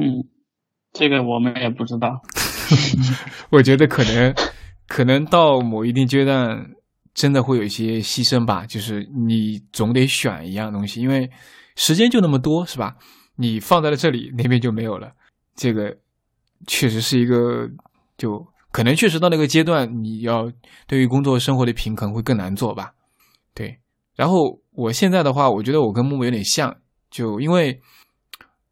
[0.00, 0.30] 嗯。
[0.94, 2.20] 这个我们也不知道，
[3.50, 4.32] 我觉得可能
[4.86, 6.64] 可能到某一定阶段，
[7.12, 8.64] 真的会有一些牺牲吧。
[8.64, 11.28] 就是你总得选一样东西，因为
[11.74, 12.94] 时间就那么多，是吧？
[13.34, 15.10] 你放在了这里，那边就没有了。
[15.56, 15.96] 这个
[16.68, 17.68] 确实是一个，
[18.16, 20.48] 就可能确实到那个阶段，你要
[20.86, 22.92] 对于工作生活的平衡会更难做吧。
[23.52, 23.76] 对。
[24.14, 26.76] 然后我现在的话，我觉得我跟木木有点像，
[27.10, 27.80] 就因为。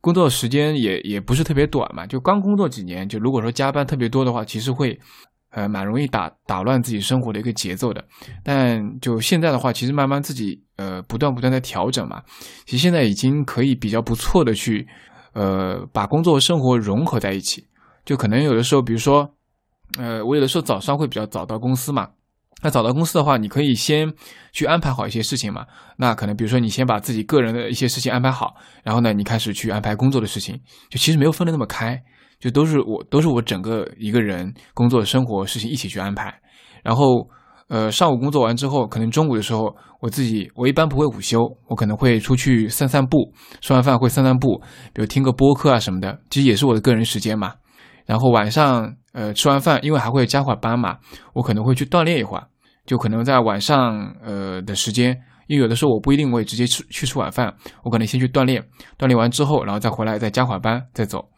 [0.02, 4.98] 工作时间也也不是特别短嘛，就刚工作几年，就如果说加班特别多的话，其实会，
[5.50, 8.04] 呃，蛮容易打打乱自己生活的一个节奏的。
[8.42, 12.20] 但就现在的话，其实慢慢自己呃不断不断的调整嘛，
[12.66, 14.86] 其实现在已经可以比较不错的去，
[15.34, 17.64] 呃，把工作和生活融合在一起。
[18.04, 19.32] 就可能有的时候，比如说，
[19.98, 22.08] 呃，我有的时候早上会比较早到公司嘛。
[22.62, 24.12] 那找到公司的话，你可以先
[24.52, 25.66] 去安排好一些事情嘛。
[25.96, 28.54] 那可能比如说你先把自己个人的一些事情安排好，
[28.84, 30.58] 然后呢，你开始去安排工作的事情，
[30.88, 32.00] 就其实没有分的那么开，
[32.38, 36.32] 就都是我都是我整个一个人工作生活事情一起去安排。
[36.82, 37.28] 然后，
[37.68, 44.60] 呃，上午工作完之后，可能中午的时候，我自己我一般不会午休，我可能会出去散散步，吃完饭会散散步，
[44.92, 47.54] 比如听个播客啊什么的，其实也是我的个人时间嘛。
[48.04, 50.98] 然后晚上，呃，吃完饭，因为还会加会班嘛，
[51.34, 52.48] 我可能会去锻炼一会儿。
[52.84, 55.16] 就可能在晚上，呃的时间，
[55.46, 57.54] 因为有的时候我不一定会直接吃去吃晚饭，
[57.84, 58.62] 我可能先去锻炼，
[58.98, 61.28] 锻炼完之后，然后再回来再加会班再走。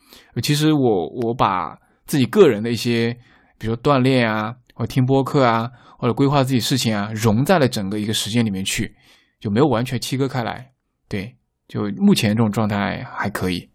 [0.42, 1.76] 其实我我把
[2.06, 3.16] 自己个人的一些，
[3.58, 5.68] 比如说锻炼啊，或听播客啊，
[5.98, 8.94] 或者规划自己事情啊，融在了整个一个时间里面去，
[9.40, 10.70] 就没有完全切割开来。
[11.08, 11.36] 对，
[11.68, 13.68] 就目前这种状态还可以。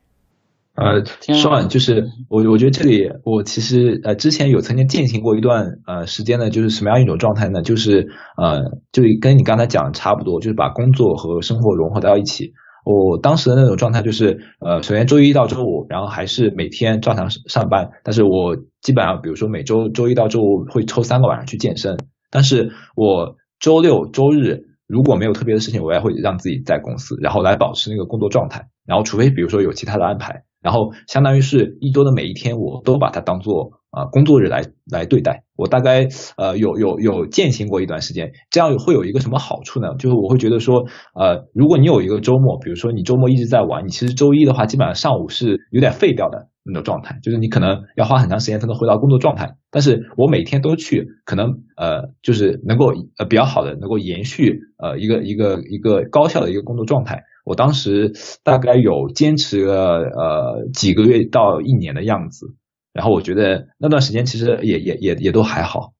[0.79, 1.03] 呃，
[1.35, 7.61] 双就是我，我觉得这里我其实呃之前有曾经践行过一段呃时间呢，就是什么样一种状态呢？
[7.61, 8.07] 就是
[8.37, 8.61] 呃
[8.93, 12.53] 就跟你刚才讲的差不多，就是把工作和生活融合到一起。
[12.85, 21.97] 我当时的那种状态就是，呃，首先周一到周五，然后还是每天照常上班，但是我基本上比如说每周周一到周五会抽三个晚上去健身，
[22.31, 30.45] 但是我周六周日如果没有特别的事情，我也会让自己在公司，然后来保持那个工作状态，然后除非比如说有其他的安排。
[30.61, 35.43] 然后相当于是一周的每一天，我都把它当做啊工作日来来对待。
[35.55, 36.07] 我大概
[36.37, 39.95] 呃有有有践行过一段时间，这样会有一个什么好处呢？
[39.97, 40.85] 就是我会觉得说，
[41.15, 49.55] 呃，如果你有一个周末，比如说你周末一直在玩，你其实周一的话，基本上上午是有点废掉的那种状态，就是你可能要花很长时间才能回到工作状态。
[49.71, 57.23] 但是我每天都去，可能呃就是能够呃比较好的能够延续呃一个一个一个高效的一个工作状态。
[57.49, 62.45] 我当时大概有坚持了呃几个月到一年的样子，
[62.93, 65.93] 然后我觉得那段时间其实也也也也都还好。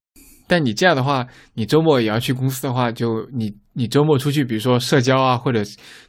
[0.47, 1.25] 但你这样的话，
[1.55, 5.61] 你周末也要去公司的话，就你你周末出去，比如说社交啊，或者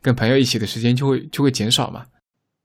[0.03, 2.03] 跟朋友一起的时间就会就会减少嘛。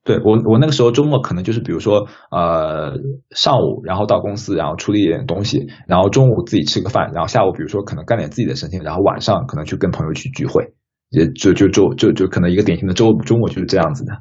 [0.04, 2.94] 对我我那个时候周末可能就是比如说呃
[3.36, 10.74] 上午然后到公司然后处理一点东西，然后中午自己吃个饭，然后下午比如说可能干点自己的事情，然后晚上可能去跟朋友去聚会。
[11.10, 14.14] 也就就周就就可能一个典型的周周末就是这样子的。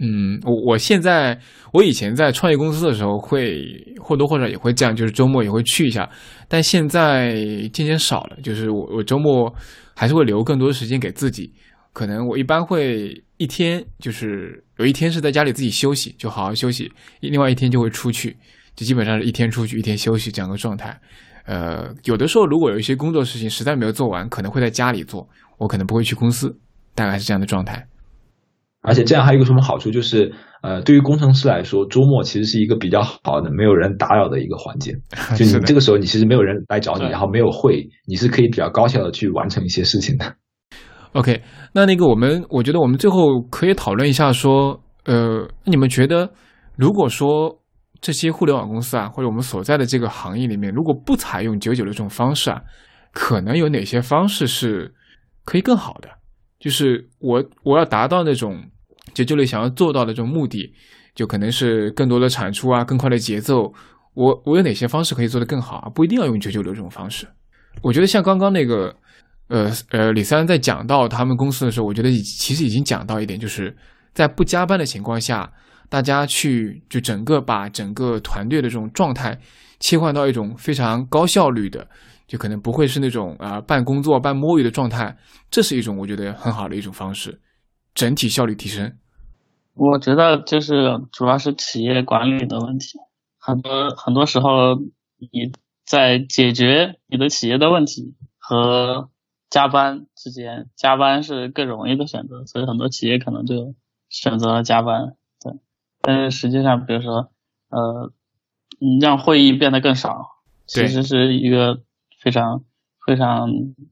[0.00, 1.36] 嗯，我我现在
[1.72, 3.66] 我以前在创业公司的时候会
[4.00, 6.08] 或多或少也会这样，就是周末也会去一下，
[6.46, 7.34] 但现在
[7.72, 8.38] 渐渐少了。
[8.40, 9.52] 就是我我周末
[9.96, 11.52] 还是会留更多的时间给自己，
[11.92, 16.86] 可能我一般会一天就是有一天是在家里自己休息，就好好休息；
[17.20, 18.36] 另外一天就会出去，
[18.76, 20.96] 就基本上是一天出去一天休息这样的状态。
[21.48, 25.26] 呃，有的时候如果有一些工作事情实在没有做完，可能会在家里做。
[25.56, 26.54] 我可能不会去公司，
[26.94, 27.88] 大概是这样的状态。
[28.82, 30.32] 而且这样还有一个什么好处，就是
[30.62, 34.92] 呃，对于工程师来说，周末其实是一个比较好的、没有人打扰的一个环节。
[35.36, 40.32] 就你这个时候，你其实没有人来找你，然后没有会，你是可以比较高效的去完成一些事情的。
[41.12, 41.42] OK，
[41.72, 46.30] 那那个我们，我觉得我们最后可以讨论一下，说呃，你们觉得，
[46.76, 47.58] 如果说
[48.00, 52.62] 这些互联网公司啊，或者我们所在的这个行业里面，如果不采用九九六这种方式啊，
[53.12, 54.94] 可能有哪些方式是？
[55.44, 56.10] 可以更好的，
[56.60, 58.62] 就是我我要达到那种
[59.14, 60.70] 九九六想要做到的这种目的，
[61.14, 63.72] 就可能是更多的产出啊，更快的节奏。
[64.12, 65.88] 我我有哪些方式可以做得更好啊？
[65.88, 67.26] 不一定要用九九六这种方式。
[67.80, 68.94] 我觉得像刚刚那个，
[69.48, 73.74] 呃呃，李三在讲到他们公司的时候，我觉得其实已经讲到一点，就是
[74.12, 75.50] 在不加班的情况下，
[75.88, 79.38] 大家去就整个把整个团队的这种状态
[79.80, 81.88] 切换到一种非常高效率的。
[82.26, 85.16] 就可能不会是那种啊半工作半摸鱼的状态，
[85.50, 87.40] 这是一种我觉得很好的一种方式，
[87.94, 88.98] 整体效率提升。
[89.72, 92.98] 我觉得就是主要是企业管理的问题，
[93.38, 94.74] 很多很多时候
[95.16, 95.52] 你
[95.86, 99.08] 在解决你的企业的问题和
[99.48, 103.74] 加班之间，加班是更容易的选择，所以很多企业可能就
[104.10, 105.14] 选择了加班。
[106.02, 107.30] 对，但是实际上，比如说
[107.70, 108.12] 呃，
[108.78, 110.26] 你让会议变得更少，
[110.66, 111.82] 其实是一个。
[112.20, 112.64] 非常
[113.06, 113.48] 非常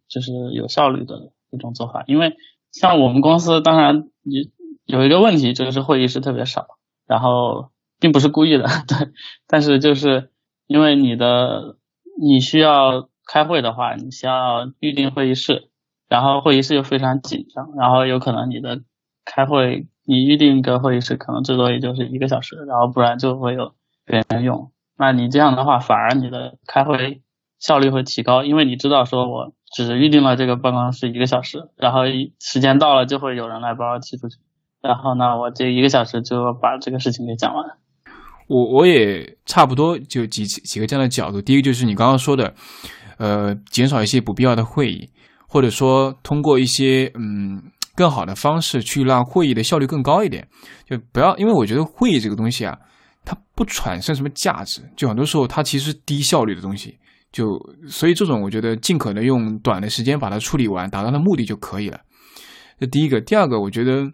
[0.08, 2.34] 就是有效率的一种做法，因为
[2.72, 6.66] 像我们公司，当然有有一个问题，就是会议室特别少，
[7.06, 9.12] 然后并不是故意的， 对，
[9.46, 10.32] 但是就是
[10.66, 11.76] 因为你的
[12.20, 15.70] 你需要开会的话，你需要预定会议室，
[16.08, 18.82] 然后会议室又非常紧张，然后有可能你的
[19.24, 27.20] 开会你预定一个会议室可能最多也就是一个小时，然后不然就会有别人用，那你这样的话反而你的开会。
[27.58, 32.02] 效率会提高，因为你知道，说我只预定了这个办公室一个小时，然后
[32.38, 34.36] 时间到了就会有人来把我踢出去，
[34.82, 37.64] 然后呢，我这一个小时就把这个事情给讲完。
[38.46, 42.54] 我我也差不多就几几个这样的角度，第一个就是你刚刚说的，
[43.16, 45.08] 呃，减少一些不必要的会议，
[45.48, 47.62] 或者说通过一些嗯
[47.96, 50.46] 更好的方式去让会议的效率更高一点，
[50.88, 52.78] 就不要，因为我觉得会议这个东西啊，
[53.24, 56.98] 它不产生什么价值，就很多时候它其实低效率的东西。
[57.32, 62.00] 就所以这种，我觉得尽可能用短的时间把它处理完，达到的目的就可以了。
[62.78, 64.10] 这第一个，第二个，我觉得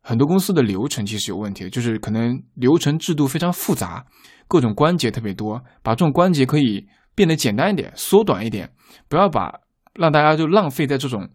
[0.00, 4.04] 很多公司的流程其实有问题，就是可能流程制度非常复杂，
[4.48, 8.68] 各种关节特别多，把这种关节可以变得简单一点，缩短一点，
[9.08, 9.52] 不要把
[9.94, 11.28] 让大家就浪费在这种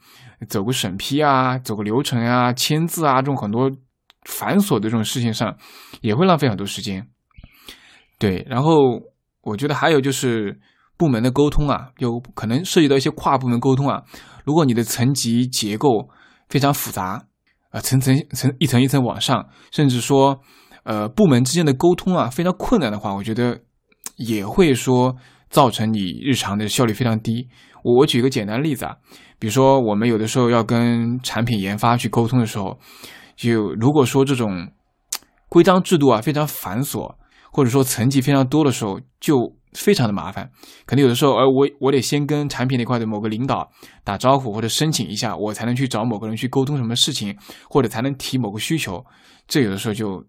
[0.48, 3.70] 走个审批啊、走个流程啊、签字啊这种很多
[4.26, 5.58] 繁琐的这种事情上，
[6.02, 7.08] 也会浪费很多时间。
[8.18, 8.78] 对，然后
[9.42, 10.60] 我觉得还有就是。
[11.00, 14.04] 部门的沟通啊，有可能涉及到一些跨部门沟通啊。
[14.44, 16.10] 如果你的层级结构
[16.50, 17.26] 非常复杂
[17.70, 20.42] 啊，层层层一层一层往上，甚至说
[20.84, 23.62] 呃部门之间的沟通啊非常困难的话，我觉得
[24.18, 25.16] 也会说
[25.50, 27.48] 造成你日常的效率非常低。
[27.84, 28.96] 我我举个简单例子啊，
[29.38, 32.78] 比如说我们有的时候要跟产品研发去沟通的时候，
[33.36, 34.68] 就如果说这种
[35.48, 37.16] 规章制度啊非常繁琐，
[37.52, 40.50] 或者说层级非常多的时候，就非常的麻烦。
[40.86, 43.70] 可能有的时候，呃，我我得先跟产品那块的某个领导
[44.04, 47.36] 打招呼或者申请一下，我才能去找某个人去沟通什么事情，
[47.70, 49.04] 或者才能提某个需求。
[49.48, 50.24] 这有的时候就，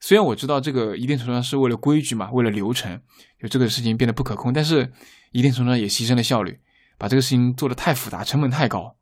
[0.00, 3.00] 虽然我知道这个一定程度上是为了规矩嘛，为了流程，
[3.40, 4.92] 就这个事情变得不可控，但是。
[5.30, 6.58] 一定程度上也牺牲了效率，
[6.96, 8.96] 把这个事情做得太复杂，成本太高。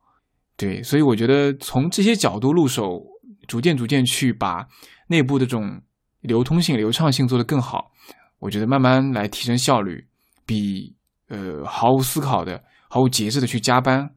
[0.57, 3.01] 对，所以我觉得从这些角度入手，
[3.47, 4.67] 逐渐逐渐去把
[5.07, 5.81] 内部的这种
[6.19, 7.93] 流通性、流畅性做得更好，
[8.39, 10.05] 我觉得慢慢来提升效率，
[10.45, 10.97] 比
[11.29, 14.11] 呃毫无思考的、毫无节制的去加班，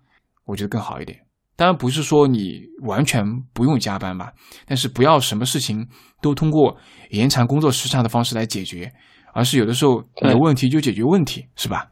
[0.47, 1.20] 我觉得更好一点。
[1.61, 4.32] 当然不是说你完全不用加班吧，
[4.66, 5.86] 但是不要什么事情
[6.22, 6.78] 都通过
[7.11, 8.90] 延长工作时长的方式来解决，
[9.34, 11.88] 而是有的时候有问题就解决问题，是吧？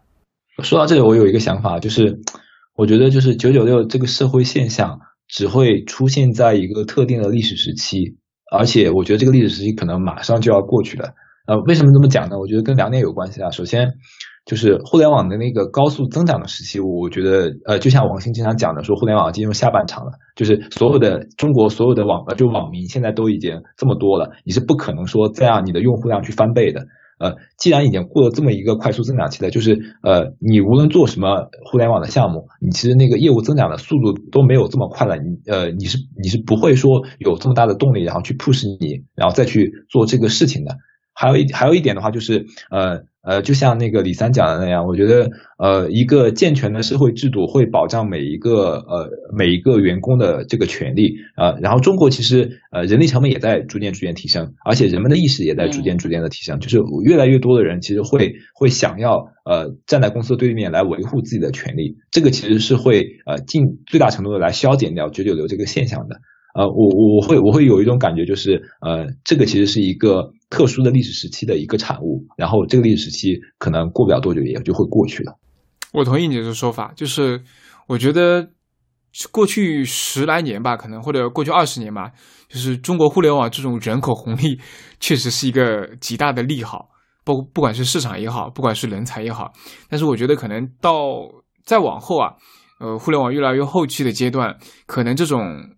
[0.63, 2.19] 说到这里，我有一个想法，就是
[2.77, 8.17] 我觉得就是九九六这个社会现象只会出现在一个特定的历史时期，
[8.51, 11.13] 而且我觉得这个历史时期可能马上就要过去了。
[11.47, 12.39] 呃，为什么这么讲呢？
[12.39, 13.51] 我觉得跟两点有关系啊。
[13.51, 13.87] 首先
[14.49, 26.87] 就是互联网的那个高速增长的时期，我觉得呃，就像王鑫经常讲的，说互联网进入下半场了，就是所有的中国所有的网呃，就网民现在都已经这么多了，你是不可能说再让你的用户量去翻倍的。
[27.19, 35.17] 呃，既然已经过了这么一个快速增长期了，就是呃，你无论做什么互联网的项目，你其实那个业务增长的速度都没有这么快了。
[35.19, 40.79] 你呃，你是你是不会说有这么大的动力，然后去 push 你，然后再去做这个事情的。
[41.13, 43.03] 还有一还有一点的话，就是呃。
[43.23, 51.57] 呃，就像那个李三讲的那样，我觉得呃，一个健全的社会制度会保障每一个呃每一个员工的这个权利啊。
[51.61, 66.21] 然后中国其实呃人力成本也在逐渐逐渐提升，而且人们的意识也在逐渐逐渐的提升，就是越来越多的人其实会会想要呃站在公司的对面来维护自己的权利，这个其实是会呃尽最大程度的来消减掉九九六这个现象的。
[66.55, 75.39] 呃，我我会我会有一种感觉，就是呃，这个其实是一个特殊的历史时期的一个产物，然后这个历史时期可能过不了多久也就会过去了。
[75.93, 77.43] 我同意你的说法，就是
[77.87, 78.51] 我觉得
[79.31, 82.13] 过去十来年吧，可能或者过去二十年吧，
[82.49, 84.61] 就是中国互联网这种人口红利
[85.01, 86.89] 确实是一个极大的利好，
[87.25, 89.53] 不不管是市场也好，不管是人才也好，
[89.89, 90.93] 但是我觉得可能到
[91.65, 92.35] 再往后啊，
[92.81, 95.75] 呃，互联网越来越后期的阶段，可能这种。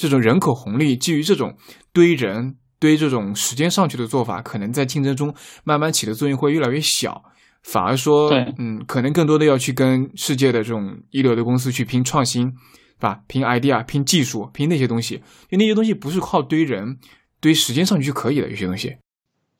[0.00, 1.56] 这种人口红利基于这种
[1.92, 7.22] 堆人堆这种时间上去的做法，可能在竞争中慢慢起的作用会越来越小，
[7.62, 13.20] 反而说，嗯，可能更多的要去跟世界的这种一流的公司去拼创新，是吧？
[13.26, 15.16] 拼 idea，拼技术，拼那些东西，
[15.50, 16.98] 因为那些东西不是靠堆人
[17.40, 18.96] 堆时间上去就可以的，有些东西。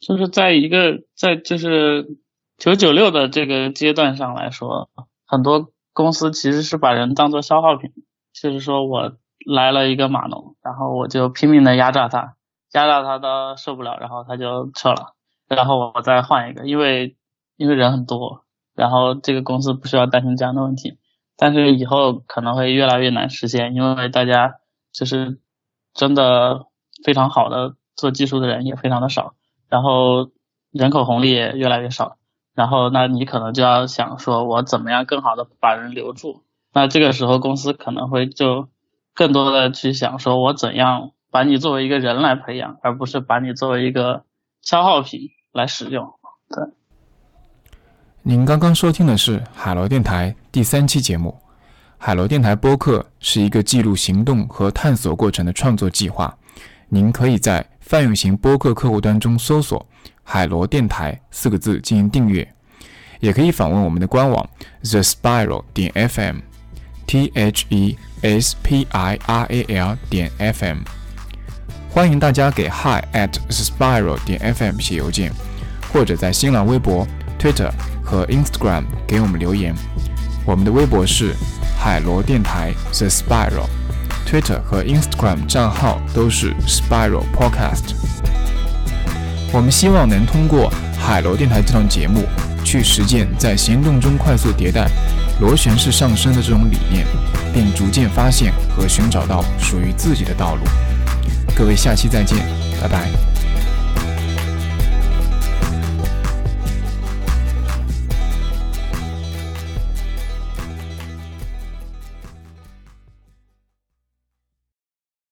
[0.00, 2.16] 就是在一个在就是
[2.56, 4.88] 九九六的这个阶段上来说，
[5.26, 7.90] 很多公司其实是把人当做消耗品，
[8.32, 9.16] 就是说我。
[9.46, 12.34] 来了一个码农，然后我就拼命的压榨他，
[12.70, 15.14] 加到他到受不了，然后他就撤了，
[15.48, 17.16] 然后我再换一个，因为
[17.56, 18.44] 因为人很多，
[18.74, 20.98] 然后这个公司不需要担心这样的问题，
[21.36, 24.54] 但是以后可能会越来越难实现，因为大家
[24.92, 25.40] 就是
[25.94, 26.66] 真的
[27.04, 29.34] 非常好的做技术的人也非常的少，
[29.68, 30.30] 然后
[30.70, 32.16] 人口红利也越来越少，
[32.54, 36.42] 然后那你可能就要想说，我怎么样更好的把人留住，
[36.72, 38.68] 那这个时候公司可能会就。
[39.14, 44.24] 更多的去想说，我怎样把你作为一个人来培养，而不是把你作为一个
[44.62, 46.06] 消耗品来使用。
[46.48, 46.64] 对。
[48.22, 51.38] 您刚刚收听的是海螺电台第三期节目。
[51.96, 56.36] 海螺电台播客是一个记录行动和探索过程的创作计划。
[56.88, 59.84] 您可以在泛用型播客客户端中搜索
[60.22, 62.46] “海螺电台”四个字进行订阅，
[63.20, 64.48] 也可以访问我们的官网
[64.82, 67.98] the spiral 点 fm，t h e。
[68.20, 70.78] s p i r a l 点 f m，
[71.98, 75.32] 欢迎大家给 hi at spiral 点 f m 写邮件，
[75.92, 77.04] 或者在新浪微博、
[77.40, 77.72] Twitter
[78.04, 79.74] 和 Instagram 给我们留言。
[80.46, 81.34] 我们的微博是
[81.76, 87.96] 海螺电台 The Spiral，Twitter 和 Instagram 账号都是 Spiral Podcast。
[89.52, 92.22] 我们希望能通过海螺电台这档节目，
[92.64, 94.88] 去实践在行动中快速迭代。
[95.40, 97.04] 螺旋式上升的这种理念，
[97.52, 100.62] 并逐渐发现和寻找到属于自己的道路。
[101.58, 102.38] 各位，下期再见，
[102.80, 103.37] 拜拜。